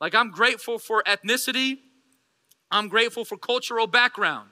Like 0.00 0.14
I'm 0.14 0.30
grateful 0.30 0.78
for 0.78 1.02
ethnicity, 1.04 1.78
I'm 2.70 2.88
grateful 2.88 3.24
for 3.24 3.36
cultural 3.38 3.86
background. 3.86 4.50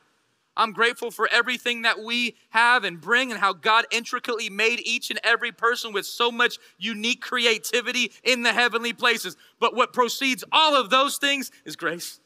I'm 0.59 0.73
grateful 0.73 1.11
for 1.11 1.29
everything 1.31 1.83
that 1.83 2.01
we 2.01 2.35
have 2.49 2.85
and 2.85 2.99
bring 2.99 3.31
and 3.31 3.39
how 3.39 3.53
God 3.53 3.85
intricately 3.91 4.49
made 4.49 4.81
each 4.81 5.11
and 5.11 5.21
every 5.23 5.53
person 5.53 5.93
with 5.93 6.07
so 6.07 6.33
much 6.33 6.57
unique 6.79 7.21
creativity 7.21 8.11
in 8.25 8.43
the 8.43 8.55
heavenly 8.55 8.95
places. 8.95 9.37
But 9.61 9.77
what 9.77 9.93
proceeds 9.93 10.45
all 10.51 10.75
of 10.75 10.89
those 10.89 11.19
things 11.19 11.51
is 11.67 11.77
grace. 11.77 12.21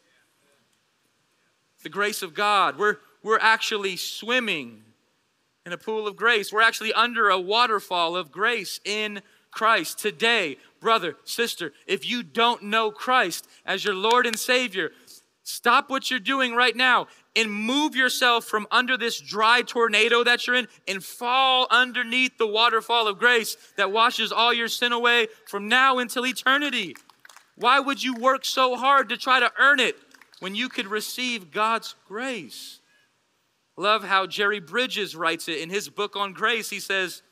The 1.83 1.89
grace 1.89 2.23
of 2.23 2.35
God. 2.35 2.79
We're, 2.79 2.97
we're 3.23 3.39
actually 3.39 3.97
swimming 3.97 4.83
in 5.65 5.73
a 5.73 5.79
pool 5.79 6.07
of 6.07 6.17
grace. 6.17 6.53
We're 6.53 6.63
actually 6.63 6.93
under 6.93 7.29
a 7.29 7.41
waterfall 7.41 8.17
of 8.17 8.31
grace 8.31 8.81
in 8.85 9.23
Christ. 9.51 9.99
Today, 9.99 10.57
brother, 10.81 11.17
sister, 11.25 11.73
if 11.87 12.09
you 12.09 12.23
don't 12.23 12.65
know 12.65 12.91
Christ 12.91 13.47
as 13.67 13.85
your 13.85 13.95
Lord 13.95 14.27
and 14.27 14.39
Savior, 14.39 14.93
Stop 15.51 15.91
what 15.91 16.11
you're 16.11 16.21
doing 16.21 16.55
right 16.55 16.77
now 16.77 17.09
and 17.35 17.51
move 17.51 17.97
yourself 17.97 18.45
from 18.45 18.69
under 18.71 18.97
this 18.97 19.21
dry 19.21 19.63
tornado 19.63 20.23
that 20.23 20.47
you're 20.47 20.57
in 20.57 20.69
and 20.87 21.03
fall 21.03 21.67
underneath 21.71 22.39
the 22.39 22.47
waterfall 22.47 23.09
of 23.09 23.19
grace 23.19 23.57
that 23.77 23.91
washes 23.91 24.31
all 24.31 24.55
your 24.55 24.69
sin 24.69 24.93
away 24.93 25.27
from 25.47 25.67
now 25.67 25.99
until 25.99 26.25
eternity. 26.25 26.95
Why 27.57 27.81
would 27.81 28.03
you 28.03 28.15
work 28.15 28.45
so 28.45 28.77
hard 28.77 29.09
to 29.09 29.17
try 29.17 29.41
to 29.41 29.53
earn 29.59 29.81
it 29.81 29.97
when 30.41 30.55
you 30.55 30.69
could 30.69 30.89
receive 30.89 31.51
God's 31.53 31.95
grace? 32.09 32.81
Love 33.77 34.05
how 34.05 34.27
Jerry 34.27 34.61
Bridges 34.61 35.15
writes 35.17 35.49
it 35.49 35.59
in 35.59 35.71
his 35.71 35.89
book 35.89 36.17
on 36.17 36.33
grace. 36.33 36.69
He 36.69 36.81
says, 36.81 37.23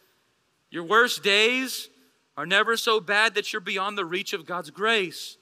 Your 0.70 0.84
worst 0.84 1.22
days 1.22 1.90
are 2.36 2.46
never 2.46 2.76
so 2.76 3.00
bad 3.00 3.34
that 3.34 3.52
you're 3.52 3.60
beyond 3.60 3.98
the 3.98 4.04
reach 4.04 4.32
of 4.32 4.46
God's 4.46 4.70
grace. 4.70 5.36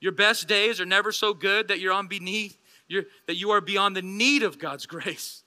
Your 0.00 0.12
best 0.12 0.46
days 0.46 0.80
are 0.80 0.86
never 0.86 1.10
so 1.10 1.32
good 1.32 1.68
that 1.68 1.80
you're 1.80 1.92
on 1.92 2.08
beneath, 2.08 2.58
you're, 2.88 3.04
that 3.26 3.36
you 3.36 3.50
are 3.50 3.60
beyond 3.60 3.96
the 3.96 4.02
need 4.02 4.42
of 4.42 4.58
God's 4.58 4.84
grace. 4.86 5.42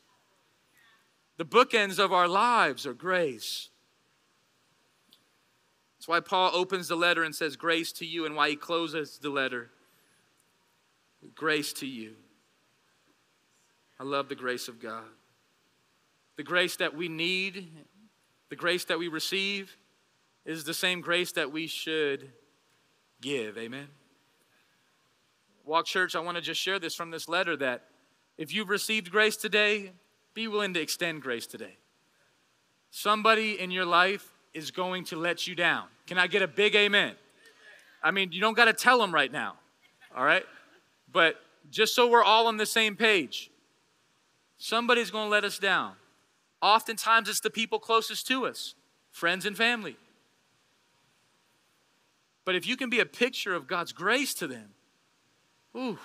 The 1.38 1.46
bookends 1.46 2.00
of 2.00 2.14
our 2.14 2.28
lives 2.28 2.88
are 2.88 2.94
grace. 2.94 3.70
That's 5.98 6.08
why 6.08 6.20
Paul 6.22 6.52
opens 6.54 6.88
the 6.88 6.96
letter 6.96 7.24
and 7.24 7.36
says, 7.36 7.56
Grace 7.56 7.92
to 7.94 8.06
you, 8.06 8.26
and 8.26 8.36
why 8.36 8.50
he 8.50 8.56
closes 8.56 9.18
the 9.18 9.30
letter, 9.30 9.72
Grace 11.34 11.74
to 11.74 11.88
you. 11.88 12.14
I 14.00 14.04
love 14.04 14.30
the 14.30 14.36
grace 14.36 14.68
of 14.68 14.80
God. 14.80 15.06
The 16.36 16.44
grace 16.44 16.76
that 16.78 16.96
we 16.96 17.08
need, 17.08 17.70
the 18.50 18.56
grace 18.56 18.86
that 18.86 19.00
we 19.00 19.08
receive, 19.08 19.78
is 20.46 20.64
the 20.64 20.74
same 20.74 21.02
grace 21.02 21.32
that 21.32 21.52
we 21.52 21.66
should 21.68 22.30
give. 23.22 23.58
Amen. 23.58 23.88
Walk 25.64 25.86
Church, 25.86 26.16
I 26.16 26.20
want 26.20 26.36
to 26.36 26.42
just 26.42 26.62
share 26.62 26.78
this 26.78 26.94
from 26.94 27.10
this 27.10 27.28
letter 27.28 27.58
that 27.58 27.86
if 28.38 28.54
you've 28.54 28.70
received 28.70 29.10
grace 29.10 29.38
today, 29.38 29.94
be 30.34 30.48
willing 30.48 30.74
to 30.74 30.82
extend 30.82 31.22
grace 31.22 31.48
today. 31.48 31.78
Somebody 32.92 33.60
in 33.60 33.72
your 33.72 33.86
life 33.86 34.32
is 34.54 34.72
going 34.72 35.06
to 35.06 35.16
let 35.16 35.48
you 35.48 35.56
down. 35.56 35.86
Can 36.06 36.18
I 36.18 36.28
get 36.28 36.42
a 36.42 36.48
big 36.48 36.76
amen? 36.76 37.16
I 38.04 38.12
mean, 38.12 38.32
you 38.32 38.42
don't 38.42 38.56
got 38.56 38.66
to 38.66 38.74
tell 38.74 39.00
them 39.00 39.14
right 39.14 39.32
now, 39.32 39.56
all 40.16 40.24
right? 40.24 40.46
But 41.16 41.38
just 41.72 41.96
so 41.96 42.10
we're 42.10 42.26
all 42.26 42.46
on 42.48 42.58
the 42.58 42.66
same 42.66 42.98
page. 42.98 43.50
Somebody's 44.58 45.12
going 45.12 45.28
to 45.28 45.32
let 45.32 45.46
us 45.46 45.58
down. 45.58 45.94
Oftentimes, 46.62 47.30
it's 47.30 47.40
the 47.40 47.50
people 47.50 47.80
closest 47.80 48.28
to 48.28 48.46
us, 48.46 48.76
friends 49.12 49.46
and 49.46 49.56
family. 49.56 49.96
But 52.44 52.56
if 52.56 52.68
you 52.68 52.76
can 52.76 52.90
be 52.90 53.00
a 53.00 53.06
picture 53.06 53.56
of 53.56 53.66
God's 53.66 53.94
grace 53.94 54.34
to 54.34 54.46
them, 54.46 54.72
ooh, 55.74 55.98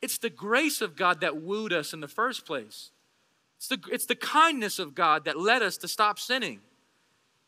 it's 0.00 0.16
the 0.16 0.30
grace 0.30 0.80
of 0.80 0.96
God 0.96 1.20
that 1.20 1.36
wooed 1.36 1.74
us 1.74 1.92
in 1.92 2.00
the 2.00 2.08
first 2.08 2.46
place. 2.46 2.92
It's 3.58 3.68
the, 3.68 3.78
it's 3.92 4.06
the 4.06 4.14
kindness 4.14 4.78
of 4.78 4.94
God 4.94 5.26
that 5.26 5.38
led 5.38 5.60
us 5.60 5.76
to 5.78 5.88
stop 5.88 6.18
sinning. 6.18 6.60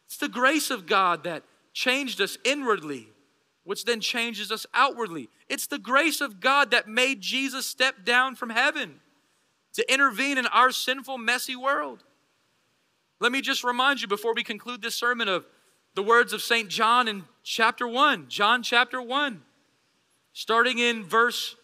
It's 0.04 0.18
the 0.18 0.28
grace 0.28 0.70
of 0.70 0.84
God 0.84 1.24
that 1.24 1.42
changed 1.72 2.20
us 2.20 2.36
inwardly, 2.44 3.08
which 3.68 3.84
then 3.84 4.00
changes 4.00 4.50
us 4.50 4.64
outwardly. 4.72 5.28
It's 5.46 5.66
the 5.66 5.78
grace 5.78 6.22
of 6.22 6.40
God 6.40 6.70
that 6.70 6.88
made 6.88 7.20
Jesus 7.20 7.66
step 7.66 8.02
down 8.02 8.34
from 8.34 8.48
heaven 8.48 9.00
to 9.74 9.92
intervene 9.92 10.38
in 10.38 10.46
our 10.46 10.70
sinful, 10.70 11.18
messy 11.18 11.54
world. 11.54 12.02
Let 13.20 13.30
me 13.30 13.42
just 13.42 13.62
remind 13.62 14.00
you 14.00 14.08
before 14.08 14.32
we 14.32 14.42
conclude 14.42 14.80
this 14.80 14.94
sermon 14.94 15.28
of 15.28 15.44
the 15.94 16.02
words 16.02 16.32
of 16.32 16.40
St. 16.40 16.70
John 16.70 17.08
in 17.08 17.24
chapter 17.42 17.86
1, 17.86 18.30
John 18.30 18.62
chapter 18.62 19.02
1. 19.02 19.42
Starting 20.32 20.78
in 20.78 21.04
verse 21.04 21.54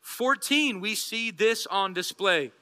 14, 0.00 0.80
we 0.80 0.94
see 0.94 1.30
this 1.30 1.66
on 1.66 1.92
display. 1.92 2.46
It 2.46 2.52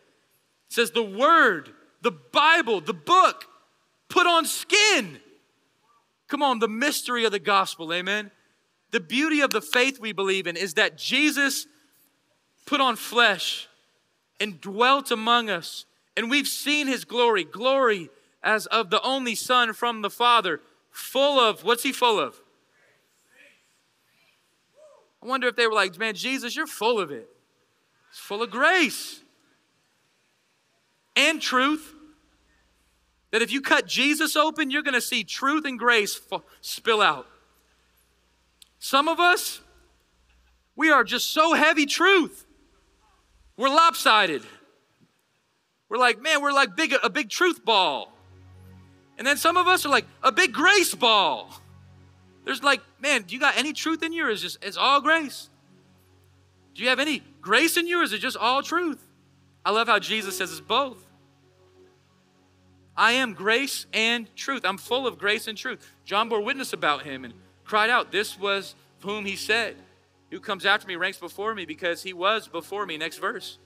says, 0.71 0.91
The 0.91 1.01
Word, 1.01 1.71
the 2.03 2.11
Bible, 2.11 2.81
the 2.81 2.93
book, 2.93 3.45
put 4.09 4.27
on 4.27 4.45
skin. 4.45 5.21
Come 6.27 6.43
on, 6.43 6.59
the 6.59 6.67
mystery 6.67 7.25
of 7.25 7.31
the 7.31 7.39
gospel, 7.39 7.93
amen. 7.93 8.33
The 8.95 9.01
beauty 9.01 9.41
of 9.41 9.51
the 9.51 9.61
faith 9.61 9.99
we 9.99 10.13
believe 10.13 10.47
in 10.47 10.57
is 10.57 10.75
that 10.75 10.97
Jesus 10.97 11.67
put 12.65 12.81
on 12.81 12.95
flesh 12.95 13.67
and 14.39 14.61
dwelt 14.61 15.11
among 15.11 15.51
us, 15.51 15.85
and 16.17 16.31
we've 16.31 16.47
seen 16.47 16.87
his 16.87 17.05
glory, 17.05 17.43
glory 17.43 18.09
as 18.41 18.67
of 18.67 18.91
the 18.91 19.03
only 19.03 19.35
Son 19.35 19.73
from 19.73 20.03
the 20.03 20.11
Father, 20.11 20.61
full 20.93 21.41
of, 21.41 21.65
what's 21.65 21.83
he 21.83 21.91
full 21.91 22.21
of? 22.21 22.41
I 25.21 25.27
wonder 25.27 25.49
if 25.49 25.57
they 25.57 25.67
were 25.67 25.75
like, 25.75 25.99
man, 25.99 26.15
Jesus, 26.15 26.55
you're 26.55 26.69
full 26.69 27.01
of 27.01 27.11
it. 27.11 27.29
It's 28.11 28.21
full 28.21 28.45
of 28.45 28.51
grace 28.53 29.23
and 31.17 31.43
truth. 31.43 31.93
That 33.33 33.43
if 33.43 33.51
you 33.51 33.61
cut 33.61 33.89
Jesus 33.89 34.37
open, 34.37 34.71
you're 34.71 34.83
going 34.83 34.95
to 34.95 35.01
see 35.01 35.25
truth 35.25 35.65
and 35.65 35.81
grace 35.81 36.21
spill 36.61 37.03
out. 37.03 37.27
Some 38.85 39.09
of 39.09 39.19
us, 39.19 39.63
we 40.77 40.91
are 40.91 41.05
just 41.05 41.31
so 41.31 41.55
heavy 41.55 41.87
truth. 41.87 42.45
We're 43.57 43.71
lopsided. 43.71 44.43
We're 45.89 45.97
like, 45.97 46.21
man, 46.21 46.43
we're 46.43 46.53
like 46.53 46.77
big 46.77 46.95
a 47.03 47.09
big 47.09 47.31
truth 47.31 47.65
ball. 47.65 48.13
And 49.17 49.27
then 49.27 49.39
some 49.39 49.57
of 49.57 49.67
us 49.67 49.87
are 49.87 49.89
like 49.89 50.05
a 50.23 50.31
big 50.31 50.53
grace 50.53 50.95
ball. 50.95 51.59
There's 52.45 52.63
like, 52.63 52.83
man, 53.01 53.23
do 53.23 53.35
you 53.35 53.41
got 53.41 53.57
any 53.57 53.73
truth 53.73 54.03
in 54.03 54.13
you 54.13 54.27
or 54.27 54.29
is 54.29 54.43
just 54.43 54.63
it's 54.63 54.77
all 54.77 55.01
grace? 55.01 55.49
Do 56.75 56.83
you 56.83 56.91
have 56.91 57.01
any 57.01 57.23
grace 57.41 57.79
in 57.79 57.87
you 57.87 58.01
or 58.01 58.03
is 58.03 58.13
it 58.13 58.19
just 58.19 58.37
all 58.37 58.63
truth? 58.63 59.03
I 59.65 59.71
love 59.71 59.89
how 59.89 59.99
Jesus 59.99 60.37
says 60.37 60.51
it's 60.51 60.61
both. 60.61 61.07
I 62.95 63.13
am 63.13 63.33
grace 63.33 63.87
and 63.95 64.29
truth. 64.37 64.61
I'm 64.63 64.77
full 64.77 65.07
of 65.07 65.17
grace 65.17 65.49
and 65.49 65.57
truth. 65.57 65.91
John 66.05 66.29
bore 66.29 66.43
witness 66.43 66.75
about 66.75 67.05
him 67.05 67.25
and 67.25 67.33
cried 67.65 67.91
out, 67.91 68.13
This 68.13 68.39
was 68.39 68.75
whom 69.01 69.25
he 69.25 69.37
said. 69.37 69.77
Who 70.31 70.41
comes 70.41 70.67
after 70.67 70.87
me 70.87 70.97
ranks 70.97 71.19
before 71.19 71.55
me 71.55 71.65
because 71.65 72.03
he 72.03 72.13
was 72.13 72.49
before 72.49 72.87
me. 72.87 72.97
Next 72.97 73.19
verse. 73.19 73.59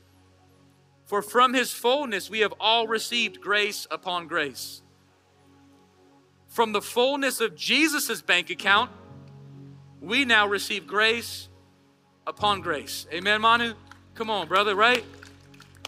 For 1.06 1.22
from 1.22 1.54
his 1.54 1.72
fullness 1.72 2.28
we 2.28 2.40
have 2.40 2.52
all 2.60 2.86
received 2.86 3.40
grace 3.40 3.86
upon 3.90 4.26
grace. 4.26 4.82
From 6.48 6.72
the 6.72 6.82
fullness 6.82 7.40
of 7.40 7.56
Jesus' 7.56 8.20
bank 8.20 8.50
account, 8.50 8.90
we 10.00 10.24
now 10.24 10.46
receive 10.46 10.86
grace 10.86 11.48
upon 12.26 12.60
grace. 12.60 13.06
Amen, 13.12 13.40
Manu? 13.40 13.74
Come 14.14 14.28
on, 14.28 14.48
brother, 14.48 14.74
right? 14.74 15.04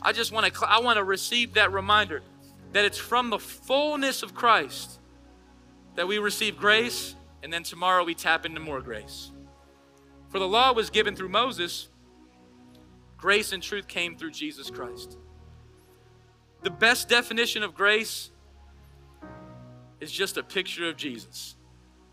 I 0.02 0.12
just 0.12 0.32
want 0.32 0.52
to 0.52 0.66
I 0.66 0.80
want 0.80 0.96
to 0.96 1.04
receive 1.04 1.54
that 1.54 1.72
reminder 1.72 2.22
that 2.72 2.84
it's 2.84 2.98
from 2.98 3.30
the 3.30 3.38
fullness 3.38 4.22
of 4.22 4.34
Christ 4.34 4.98
that 5.96 6.08
we 6.08 6.18
receive 6.18 6.56
grace 6.56 7.14
and 7.42 7.52
then 7.52 7.62
tomorrow 7.62 8.04
we 8.04 8.14
tap 8.14 8.44
into 8.44 8.60
more 8.60 8.80
grace. 8.80 9.32
For 10.28 10.38
the 10.38 10.48
law 10.48 10.72
was 10.72 10.90
given 10.90 11.16
through 11.16 11.30
Moses, 11.30 11.88
grace 13.16 13.52
and 13.52 13.62
truth 13.62 13.88
came 13.88 14.16
through 14.16 14.30
Jesus 14.30 14.70
Christ. 14.70 15.18
The 16.62 16.70
best 16.70 17.08
definition 17.08 17.62
of 17.62 17.74
grace 17.74 18.30
is 19.98 20.12
just 20.12 20.36
a 20.36 20.42
picture 20.42 20.88
of 20.88 20.96
Jesus. 20.96 21.56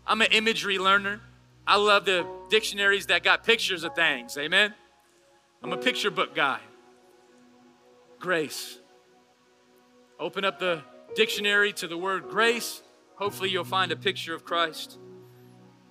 I'm 0.06 0.22
an 0.22 0.32
imagery 0.32 0.78
learner. 0.78 1.20
I 1.66 1.76
love 1.76 2.06
the 2.06 2.26
dictionaries 2.48 3.06
that 3.06 3.22
got 3.22 3.44
pictures 3.44 3.84
of 3.84 3.94
things. 3.94 4.36
Amen. 4.38 4.74
I'm 5.62 5.72
a 5.72 5.76
picture 5.76 6.10
book 6.10 6.34
guy. 6.34 6.60
Grace. 8.18 8.78
Open 10.18 10.44
up 10.44 10.58
the 10.58 10.82
dictionary 11.14 11.72
to 11.74 11.86
the 11.86 11.96
word 11.96 12.28
grace. 12.28 12.82
Hopefully, 13.16 13.50
you'll 13.50 13.64
find 13.64 13.92
a 13.92 13.96
picture 13.96 14.34
of 14.34 14.44
Christ 14.44 14.98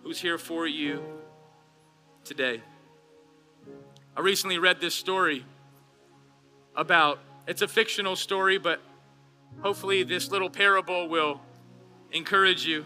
who's 0.07 0.21
here 0.21 0.37
for 0.37 0.65
you 0.65 1.03
today. 2.23 2.61
I 4.15 4.21
recently 4.21 4.57
read 4.57 4.79
this 4.79 4.95
story 4.95 5.45
about, 6.77 7.19
it's 7.45 7.61
a 7.61 7.67
fictional 7.67 8.15
story, 8.15 8.57
but 8.57 8.79
hopefully, 9.59 10.03
this 10.03 10.31
little 10.31 10.49
parable 10.49 11.09
will 11.09 11.41
encourage 12.13 12.65
you. 12.65 12.85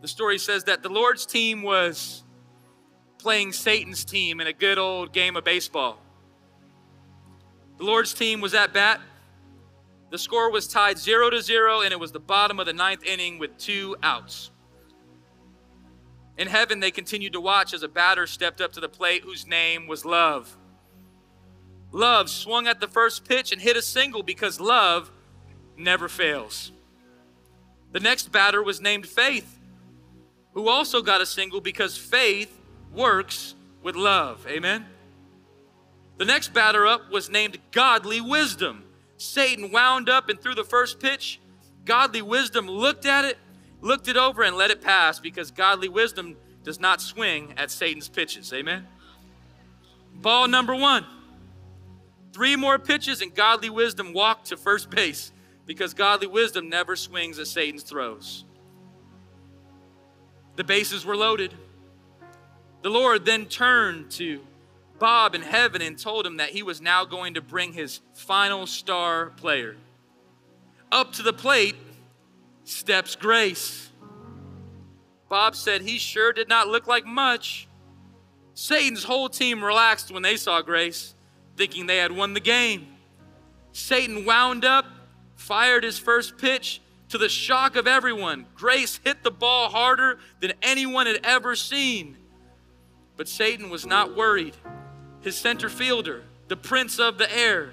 The 0.00 0.08
story 0.08 0.38
says 0.38 0.64
that 0.64 0.82
the 0.82 0.88
Lord's 0.88 1.26
team 1.26 1.60
was 1.60 2.22
playing 3.18 3.52
Satan's 3.52 4.06
team 4.06 4.40
in 4.40 4.46
a 4.46 4.54
good 4.54 4.78
old 4.78 5.12
game 5.12 5.36
of 5.36 5.44
baseball. 5.44 5.98
The 7.76 7.84
Lord's 7.84 8.14
team 8.14 8.40
was 8.40 8.54
at 8.54 8.72
bat. 8.72 9.02
The 10.10 10.18
score 10.18 10.50
was 10.50 10.68
tied 10.68 10.98
0 10.98 11.30
to 11.30 11.42
0, 11.42 11.80
and 11.80 11.92
it 11.92 11.98
was 11.98 12.12
the 12.12 12.20
bottom 12.20 12.60
of 12.60 12.66
the 12.66 12.72
ninth 12.72 13.02
inning 13.04 13.38
with 13.38 13.56
two 13.58 13.96
outs. 14.02 14.50
In 16.36 16.48
heaven, 16.48 16.80
they 16.80 16.90
continued 16.90 17.32
to 17.32 17.40
watch 17.40 17.72
as 17.74 17.82
a 17.82 17.88
batter 17.88 18.26
stepped 18.26 18.60
up 18.60 18.72
to 18.72 18.80
the 18.80 18.88
plate 18.88 19.22
whose 19.22 19.46
name 19.46 19.86
was 19.86 20.04
Love. 20.04 20.56
Love 21.92 22.28
swung 22.28 22.66
at 22.66 22.80
the 22.80 22.88
first 22.88 23.24
pitch 23.24 23.52
and 23.52 23.62
hit 23.62 23.76
a 23.76 23.82
single 23.82 24.24
because 24.24 24.58
love 24.60 25.12
never 25.76 26.08
fails. 26.08 26.72
The 27.92 28.00
next 28.00 28.32
batter 28.32 28.62
was 28.62 28.80
named 28.80 29.06
Faith, 29.06 29.60
who 30.54 30.68
also 30.68 31.02
got 31.02 31.20
a 31.20 31.26
single 31.26 31.60
because 31.60 31.96
faith 31.96 32.60
works 32.92 33.54
with 33.82 33.94
love. 33.94 34.44
Amen. 34.48 34.86
The 36.16 36.24
next 36.24 36.52
batter 36.52 36.86
up 36.86 37.10
was 37.10 37.28
named 37.28 37.58
Godly 37.70 38.20
Wisdom. 38.20 38.83
Satan 39.16 39.70
wound 39.70 40.08
up 40.08 40.28
and 40.28 40.40
threw 40.40 40.54
the 40.54 40.64
first 40.64 41.00
pitch. 41.00 41.40
Godly 41.84 42.22
Wisdom 42.22 42.66
looked 42.66 43.06
at 43.06 43.24
it 43.24 43.38
looked 43.84 44.08
it 44.08 44.16
over 44.16 44.42
and 44.42 44.56
let 44.56 44.70
it 44.70 44.80
pass 44.80 45.20
because 45.20 45.50
godly 45.50 45.88
wisdom 45.88 46.36
does 46.64 46.80
not 46.80 47.00
swing 47.02 47.52
at 47.58 47.70
Satan's 47.70 48.08
pitches. 48.08 48.52
Amen. 48.52 48.86
Ball 50.14 50.48
number 50.48 50.74
one. 50.74 51.04
Three 52.32 52.56
more 52.56 52.78
pitches, 52.80 53.20
and 53.20 53.32
godly 53.32 53.70
wisdom 53.70 54.12
walked 54.12 54.46
to 54.46 54.56
first 54.56 54.90
base 54.90 55.30
because 55.66 55.94
godly 55.94 56.26
wisdom 56.26 56.68
never 56.68 56.96
swings 56.96 57.38
at 57.38 57.46
Satan's 57.46 57.84
throws. 57.84 58.44
The 60.56 60.64
bases 60.64 61.04
were 61.04 61.16
loaded. 61.16 61.54
The 62.82 62.90
Lord 62.90 63.24
then 63.24 63.46
turned 63.46 64.10
to 64.12 64.40
Bob 65.04 65.34
in 65.34 65.42
heaven 65.42 65.82
and 65.82 65.98
told 65.98 66.24
him 66.26 66.38
that 66.38 66.48
he 66.48 66.62
was 66.62 66.80
now 66.80 67.04
going 67.04 67.34
to 67.34 67.42
bring 67.42 67.74
his 67.74 68.00
final 68.14 68.66
star 68.66 69.26
player. 69.36 69.76
Up 70.90 71.12
to 71.12 71.22
the 71.22 71.34
plate 71.34 71.76
steps 72.64 73.14
Grace. 73.14 73.90
Bob 75.28 75.56
said 75.56 75.82
he 75.82 75.98
sure 75.98 76.32
did 76.32 76.48
not 76.48 76.68
look 76.68 76.86
like 76.86 77.04
much. 77.04 77.68
Satan's 78.54 79.04
whole 79.04 79.28
team 79.28 79.62
relaxed 79.62 80.10
when 80.10 80.22
they 80.22 80.36
saw 80.36 80.62
Grace, 80.62 81.14
thinking 81.54 81.84
they 81.84 81.98
had 81.98 82.10
won 82.10 82.32
the 82.32 82.40
game. 82.40 82.86
Satan 83.72 84.24
wound 84.24 84.64
up, 84.64 84.86
fired 85.34 85.84
his 85.84 85.98
first 85.98 86.38
pitch. 86.38 86.80
To 87.10 87.18
the 87.18 87.28
shock 87.28 87.76
of 87.76 87.86
everyone, 87.86 88.46
Grace 88.54 88.98
hit 89.04 89.22
the 89.22 89.30
ball 89.30 89.68
harder 89.68 90.18
than 90.40 90.54
anyone 90.62 91.06
had 91.06 91.20
ever 91.24 91.54
seen. 91.56 92.16
But 93.18 93.28
Satan 93.28 93.68
was 93.68 93.84
not 93.84 94.16
worried. 94.16 94.56
His 95.24 95.38
center 95.38 95.70
fielder, 95.70 96.22
the 96.48 96.56
prince 96.56 96.98
of 96.98 97.16
the 97.16 97.34
air, 97.34 97.72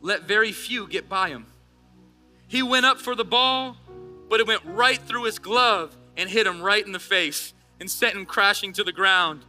let 0.00 0.28
very 0.28 0.52
few 0.52 0.86
get 0.86 1.08
by 1.08 1.28
him. 1.30 1.46
He 2.46 2.62
went 2.62 2.86
up 2.86 3.00
for 3.00 3.16
the 3.16 3.24
ball, 3.24 3.76
but 4.30 4.38
it 4.38 4.46
went 4.46 4.62
right 4.64 5.00
through 5.00 5.24
his 5.24 5.40
glove 5.40 5.96
and 6.16 6.30
hit 6.30 6.46
him 6.46 6.62
right 6.62 6.86
in 6.86 6.92
the 6.92 7.00
face 7.00 7.52
and 7.80 7.90
sent 7.90 8.14
him 8.14 8.24
crashing 8.24 8.72
to 8.74 8.84
the 8.84 8.92
ground. 8.92 9.44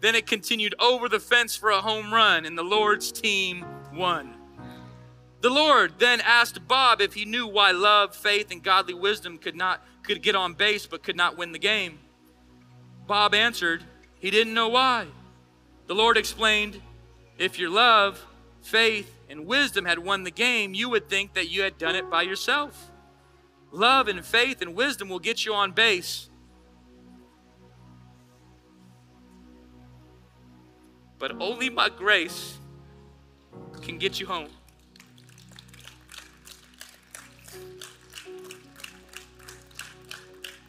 Then 0.00 0.14
it 0.14 0.26
continued 0.26 0.74
over 0.78 1.08
the 1.08 1.20
fence 1.20 1.56
for 1.56 1.70
a 1.70 1.80
home 1.80 2.12
run, 2.12 2.44
and 2.44 2.56
the 2.56 2.62
Lord's 2.62 3.10
team 3.10 3.64
won. 3.94 4.34
The 5.40 5.48
Lord 5.48 5.94
then 5.98 6.20
asked 6.20 6.68
Bob 6.68 7.00
if 7.00 7.14
he 7.14 7.24
knew 7.24 7.46
why 7.46 7.70
love, 7.70 8.14
faith, 8.14 8.50
and 8.50 8.62
godly 8.62 8.92
wisdom 8.92 9.38
could 9.38 9.56
not 9.56 9.82
could 10.02 10.22
get 10.22 10.34
on 10.34 10.52
base 10.52 10.86
but 10.86 11.02
could 11.02 11.16
not 11.16 11.38
win 11.38 11.52
the 11.52 11.58
game. 11.58 11.98
Bob 13.06 13.34
answered, 13.34 13.84
he 14.20 14.30
didn't 14.30 14.54
know 14.54 14.68
why. 14.68 15.06
The 15.86 15.94
Lord 15.94 16.16
explained, 16.16 16.80
if 17.38 17.58
your 17.58 17.70
love, 17.70 18.24
faith, 18.62 19.14
and 19.30 19.46
wisdom 19.46 19.84
had 19.84 19.98
won 19.98 20.24
the 20.24 20.30
game, 20.30 20.74
you 20.74 20.88
would 20.88 21.08
think 21.08 21.34
that 21.34 21.48
you 21.48 21.62
had 21.62 21.78
done 21.78 21.94
it 21.94 22.10
by 22.10 22.22
yourself. 22.22 22.90
Love 23.70 24.08
and 24.08 24.24
faith 24.24 24.60
and 24.62 24.74
wisdom 24.74 25.08
will 25.08 25.18
get 25.18 25.44
you 25.44 25.54
on 25.54 25.72
base. 25.72 26.28
But 31.18 31.32
only 31.40 31.68
my 31.68 31.88
grace 31.88 32.58
can 33.82 33.98
get 33.98 34.18
you 34.20 34.26
home. 34.26 34.48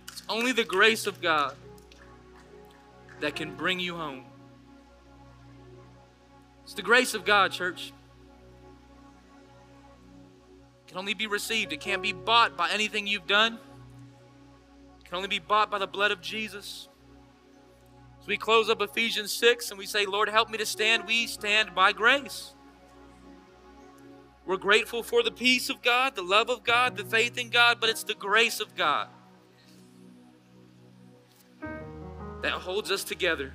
It's 0.08 0.24
only 0.28 0.52
the 0.52 0.64
grace 0.64 1.08
of 1.08 1.22
God 1.22 1.56
that 3.22 3.36
can 3.36 3.56
bring 3.56 3.80
you 3.80 3.96
home. 3.96 4.26
It's 6.64 6.74
the 6.74 6.82
grace 6.82 7.14
of 7.14 7.26
God, 7.26 7.52
church. 7.52 7.94
It 10.86 10.90
can 10.90 10.98
only 10.98 11.14
be 11.14 11.28
received. 11.28 11.74
It 11.74 11.82
can't 11.82 12.02
be 12.02 12.14
bought 12.14 12.56
by 12.56 12.70
anything 12.70 13.08
you've 13.08 13.28
done. 13.28 13.60
It 15.00 15.06
can 15.06 15.16
only 15.16 15.28
be 15.28 15.40
bought 15.40 15.72
by 15.72 15.80
the 15.80 15.88
blood 15.88 16.12
of 16.12 16.22
Jesus. 16.22 16.88
As 18.22 18.28
we 18.28 18.38
close 18.38 18.70
up 18.70 18.82
Ephesians 18.82 19.32
6 19.34 19.72
and 19.72 19.80
we 19.80 19.86
say, 19.86 20.06
Lord, 20.06 20.30
help 20.30 20.50
me 20.50 20.58
to 20.58 20.66
stand, 20.66 21.06
we 21.08 21.26
stand 21.28 21.74
by 21.74 21.92
grace. 21.92 22.54
We're 24.46 24.58
grateful 24.58 25.04
for 25.04 25.22
the 25.24 25.32
peace 25.32 25.70
of 25.70 25.82
God, 25.82 26.16
the 26.16 26.24
love 26.24 26.50
of 26.50 26.64
God, 26.64 26.98
the 26.98 27.06
faith 27.06 27.38
in 27.38 27.50
God, 27.50 27.78
but 27.80 27.90
it's 27.90 28.04
the 28.04 28.16
grace 28.16 28.60
of 28.60 28.76
God 28.76 29.10
that 32.42 32.54
holds 32.54 32.92
us 32.92 33.04
together. 33.04 33.52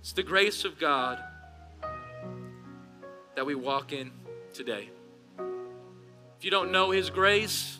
It's 0.00 0.12
the 0.12 0.22
grace 0.22 0.64
of 0.64 0.78
God 0.78 1.22
that 3.34 3.46
we 3.46 3.54
walk 3.54 3.92
in 3.92 4.10
today. 4.52 4.90
If 6.38 6.44
you 6.44 6.50
don't 6.50 6.72
know 6.72 6.90
His 6.90 7.08
grace, 7.08 7.78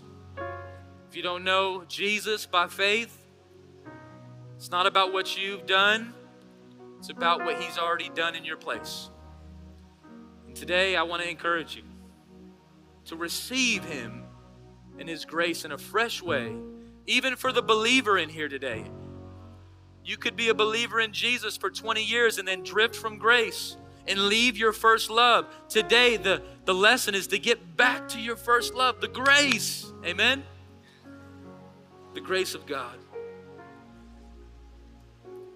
if 1.10 1.16
you 1.16 1.22
don't 1.22 1.44
know 1.44 1.84
Jesus 1.88 2.46
by 2.46 2.68
faith, 2.68 3.18
it's 4.56 4.70
not 4.70 4.86
about 4.86 5.12
what 5.12 5.36
you've 5.36 5.66
done, 5.66 6.14
it's 6.98 7.10
about 7.10 7.44
what 7.44 7.60
He's 7.60 7.76
already 7.76 8.08
done 8.08 8.34
in 8.34 8.44
your 8.44 8.56
place. 8.56 9.10
And 10.46 10.56
today, 10.56 10.96
I 10.96 11.02
want 11.02 11.22
to 11.22 11.28
encourage 11.28 11.76
you 11.76 11.82
to 13.06 13.16
receive 13.16 13.84
Him 13.84 14.24
and 14.98 15.08
His 15.08 15.24
grace 15.24 15.64
in 15.64 15.72
a 15.72 15.78
fresh 15.78 16.22
way, 16.22 16.54
even 17.06 17.36
for 17.36 17.52
the 17.52 17.62
believer 17.62 18.16
in 18.16 18.28
here 18.28 18.48
today. 18.48 18.84
You 20.04 20.16
could 20.16 20.36
be 20.36 20.48
a 20.48 20.54
believer 20.54 21.00
in 21.00 21.12
Jesus 21.12 21.56
for 21.56 21.70
20 21.70 22.02
years 22.02 22.38
and 22.38 22.46
then 22.46 22.62
drift 22.62 22.96
from 22.96 23.18
grace 23.18 23.76
and 24.06 24.18
leave 24.18 24.56
your 24.56 24.72
first 24.72 25.10
love. 25.10 25.46
Today, 25.68 26.16
the, 26.16 26.42
the 26.64 26.74
lesson 26.74 27.14
is 27.14 27.28
to 27.28 27.38
get 27.38 27.76
back 27.76 28.08
to 28.08 28.20
your 28.20 28.36
first 28.36 28.74
love, 28.74 29.00
the 29.00 29.08
grace. 29.08 29.92
Amen? 30.04 30.42
The 32.14 32.20
grace 32.20 32.54
of 32.54 32.66
God. 32.66 32.98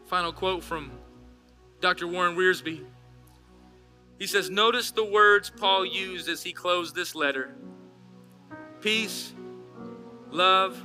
Final 0.06 0.32
quote 0.32 0.62
from 0.62 0.92
Dr. 1.80 2.06
Warren 2.06 2.36
Wiersbe. 2.36 2.84
He 4.18 4.26
says, 4.26 4.48
Notice 4.48 4.92
the 4.92 5.04
words 5.04 5.50
Paul 5.50 5.84
used 5.84 6.28
as 6.28 6.42
he 6.42 6.52
closed 6.52 6.94
this 6.94 7.14
letter 7.14 7.54
peace, 8.80 9.32
love, 10.30 10.80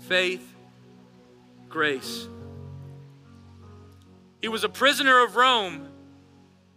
faith, 0.00 0.54
grace. 1.68 2.26
He 4.42 4.48
was 4.48 4.64
a 4.64 4.68
prisoner 4.68 5.24
of 5.24 5.36
Rome 5.36 5.88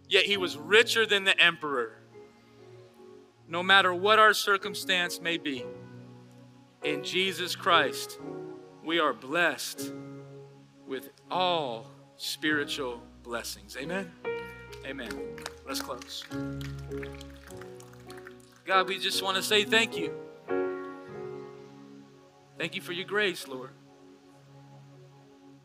yet 0.07 0.25
he 0.25 0.37
was 0.37 0.57
richer 0.57 1.05
than 1.05 1.23
the 1.23 1.39
emperor. 1.39 1.97
No 3.47 3.61
matter 3.61 3.93
what 3.93 4.19
our 4.19 4.33
circumstance 4.33 5.21
may 5.21 5.37
be, 5.37 5.65
in 6.83 7.03
Jesus 7.03 7.55
Christ, 7.55 8.19
we 8.83 8.99
are 8.99 9.13
blessed 9.13 9.91
with 10.87 11.09
all 11.29 11.87
spiritual 12.17 13.01
blessings. 13.23 13.75
Amen. 13.77 14.11
Amen. 14.85 15.09
Let's 15.67 15.81
close. 15.81 16.23
God, 18.65 18.87
we 18.87 18.99
just 18.99 19.23
want 19.23 19.37
to 19.37 19.43
say 19.43 19.63
thank 19.63 19.97
you. 19.97 20.13
Thank 22.57 22.75
you 22.75 22.81
for 22.81 22.93
your 22.93 23.05
grace, 23.05 23.47
Lord. 23.47 23.71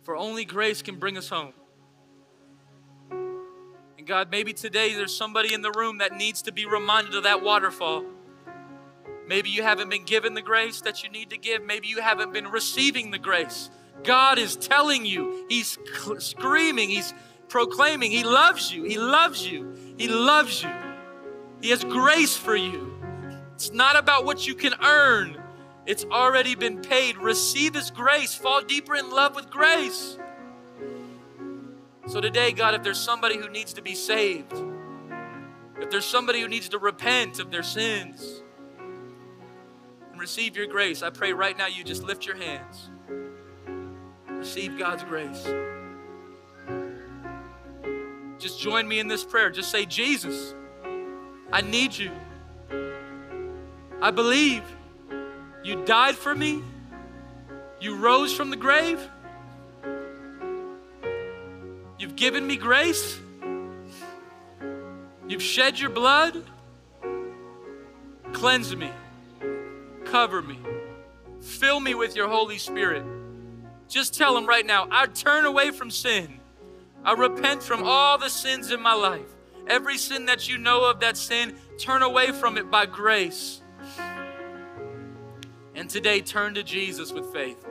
For 0.02 0.16
only 0.16 0.44
grace 0.44 0.82
can 0.82 0.96
bring 0.96 1.16
us 1.16 1.28
home. 1.28 1.52
And 4.00 4.06
God, 4.06 4.30
maybe 4.30 4.54
today 4.54 4.94
there's 4.94 5.14
somebody 5.14 5.52
in 5.52 5.60
the 5.60 5.72
room 5.72 5.98
that 5.98 6.16
needs 6.16 6.40
to 6.42 6.52
be 6.52 6.64
reminded 6.64 7.14
of 7.14 7.24
that 7.24 7.42
waterfall. 7.42 8.02
Maybe 9.28 9.50
you 9.50 9.62
haven't 9.62 9.90
been 9.90 10.06
given 10.06 10.32
the 10.32 10.40
grace 10.40 10.80
that 10.80 11.04
you 11.04 11.10
need 11.10 11.28
to 11.28 11.36
give. 11.36 11.62
Maybe 11.62 11.88
you 11.88 12.00
haven't 12.00 12.32
been 12.32 12.48
receiving 12.48 13.10
the 13.10 13.18
grace. 13.18 13.68
God 14.02 14.38
is 14.38 14.56
telling 14.56 15.04
you, 15.04 15.44
He's 15.50 15.76
screaming, 16.16 16.88
He's 16.88 17.12
proclaiming, 17.48 18.10
He 18.10 18.24
loves 18.24 18.72
you, 18.72 18.84
He 18.84 18.96
loves 18.96 19.46
you, 19.46 19.76
He 19.98 20.08
loves 20.08 20.62
you. 20.62 20.70
He 21.60 21.68
has 21.68 21.84
grace 21.84 22.34
for 22.34 22.56
you. 22.56 22.98
It's 23.54 23.70
not 23.70 23.98
about 23.98 24.24
what 24.24 24.46
you 24.46 24.54
can 24.54 24.72
earn, 24.82 25.42
it's 25.84 26.06
already 26.06 26.54
been 26.54 26.80
paid. 26.80 27.18
Receive 27.18 27.74
His 27.74 27.90
grace, 27.90 28.34
fall 28.34 28.62
deeper 28.62 28.94
in 28.94 29.10
love 29.10 29.34
with 29.34 29.50
grace. 29.50 30.16
So 32.10 32.20
today, 32.20 32.50
God, 32.50 32.74
if 32.74 32.82
there's 32.82 32.98
somebody 32.98 33.36
who 33.36 33.48
needs 33.48 33.72
to 33.74 33.82
be 33.82 33.94
saved, 33.94 34.52
if 35.80 35.90
there's 35.90 36.04
somebody 36.04 36.40
who 36.40 36.48
needs 36.48 36.68
to 36.70 36.78
repent 36.80 37.38
of 37.38 37.52
their 37.52 37.62
sins 37.62 38.42
and 40.10 40.20
receive 40.20 40.56
your 40.56 40.66
grace, 40.66 41.04
I 41.04 41.10
pray 41.10 41.32
right 41.32 41.56
now 41.56 41.68
you 41.68 41.84
just 41.84 42.02
lift 42.02 42.26
your 42.26 42.34
hands. 42.34 42.90
Receive 44.26 44.76
God's 44.76 45.04
grace. 45.04 45.48
Just 48.40 48.58
join 48.58 48.88
me 48.88 48.98
in 48.98 49.06
this 49.06 49.22
prayer. 49.22 49.48
Just 49.48 49.70
say, 49.70 49.86
Jesus, 49.86 50.52
I 51.52 51.60
need 51.60 51.96
you. 51.96 52.10
I 54.02 54.10
believe 54.10 54.64
you 55.62 55.84
died 55.84 56.16
for 56.16 56.34
me. 56.34 56.60
You 57.80 57.94
rose 57.94 58.34
from 58.34 58.50
the 58.50 58.56
grave. 58.56 59.00
Given 62.20 62.46
me 62.46 62.54
grace. 62.54 63.18
You've 65.26 65.42
shed 65.42 65.80
your 65.80 65.88
blood. 65.88 66.44
Cleanse 68.34 68.76
me. 68.76 68.90
Cover 70.04 70.42
me. 70.42 70.58
Fill 71.40 71.80
me 71.80 71.94
with 71.94 72.14
your 72.14 72.28
Holy 72.28 72.58
Spirit. 72.58 73.06
Just 73.88 74.12
tell 74.12 74.36
him 74.36 74.44
right 74.46 74.66
now 74.66 74.86
I 74.90 75.06
turn 75.06 75.46
away 75.46 75.70
from 75.70 75.90
sin. 75.90 76.40
I 77.04 77.14
repent 77.14 77.62
from 77.62 77.84
all 77.84 78.18
the 78.18 78.28
sins 78.28 78.70
in 78.70 78.82
my 78.82 78.92
life. 78.92 79.34
Every 79.66 79.96
sin 79.96 80.26
that 80.26 80.46
you 80.46 80.58
know 80.58 80.90
of 80.90 81.00
that 81.00 81.16
sin, 81.16 81.56
turn 81.78 82.02
away 82.02 82.32
from 82.32 82.58
it 82.58 82.70
by 82.70 82.84
grace. 82.84 83.62
And 85.74 85.88
today, 85.88 86.20
turn 86.20 86.52
to 86.54 86.62
Jesus 86.62 87.12
with 87.12 87.32
faith 87.32 87.66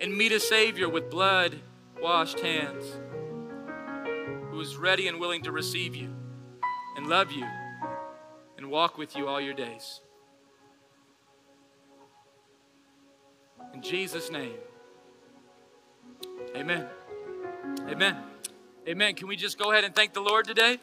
and 0.00 0.16
meet 0.16 0.32
a 0.32 0.40
Savior 0.40 0.88
with 0.88 1.10
blood 1.10 1.60
washed 2.00 2.40
hands 2.40 2.98
who 4.52 4.60
is 4.60 4.76
ready 4.76 5.08
and 5.08 5.18
willing 5.18 5.42
to 5.42 5.50
receive 5.50 5.96
you 5.96 6.14
and 6.94 7.06
love 7.06 7.32
you 7.32 7.46
and 8.58 8.70
walk 8.70 8.98
with 8.98 9.16
you 9.16 9.26
all 9.26 9.40
your 9.40 9.54
days. 9.54 10.02
In 13.72 13.80
Jesus' 13.80 14.30
name, 14.30 14.52
amen. 16.54 16.86
Amen. 17.88 18.16
Amen. 18.86 19.14
Can 19.14 19.26
we 19.26 19.36
just 19.36 19.58
go 19.58 19.72
ahead 19.72 19.84
and 19.84 19.94
thank 19.94 20.12
the 20.12 20.20
Lord 20.20 20.46
today? 20.46 20.78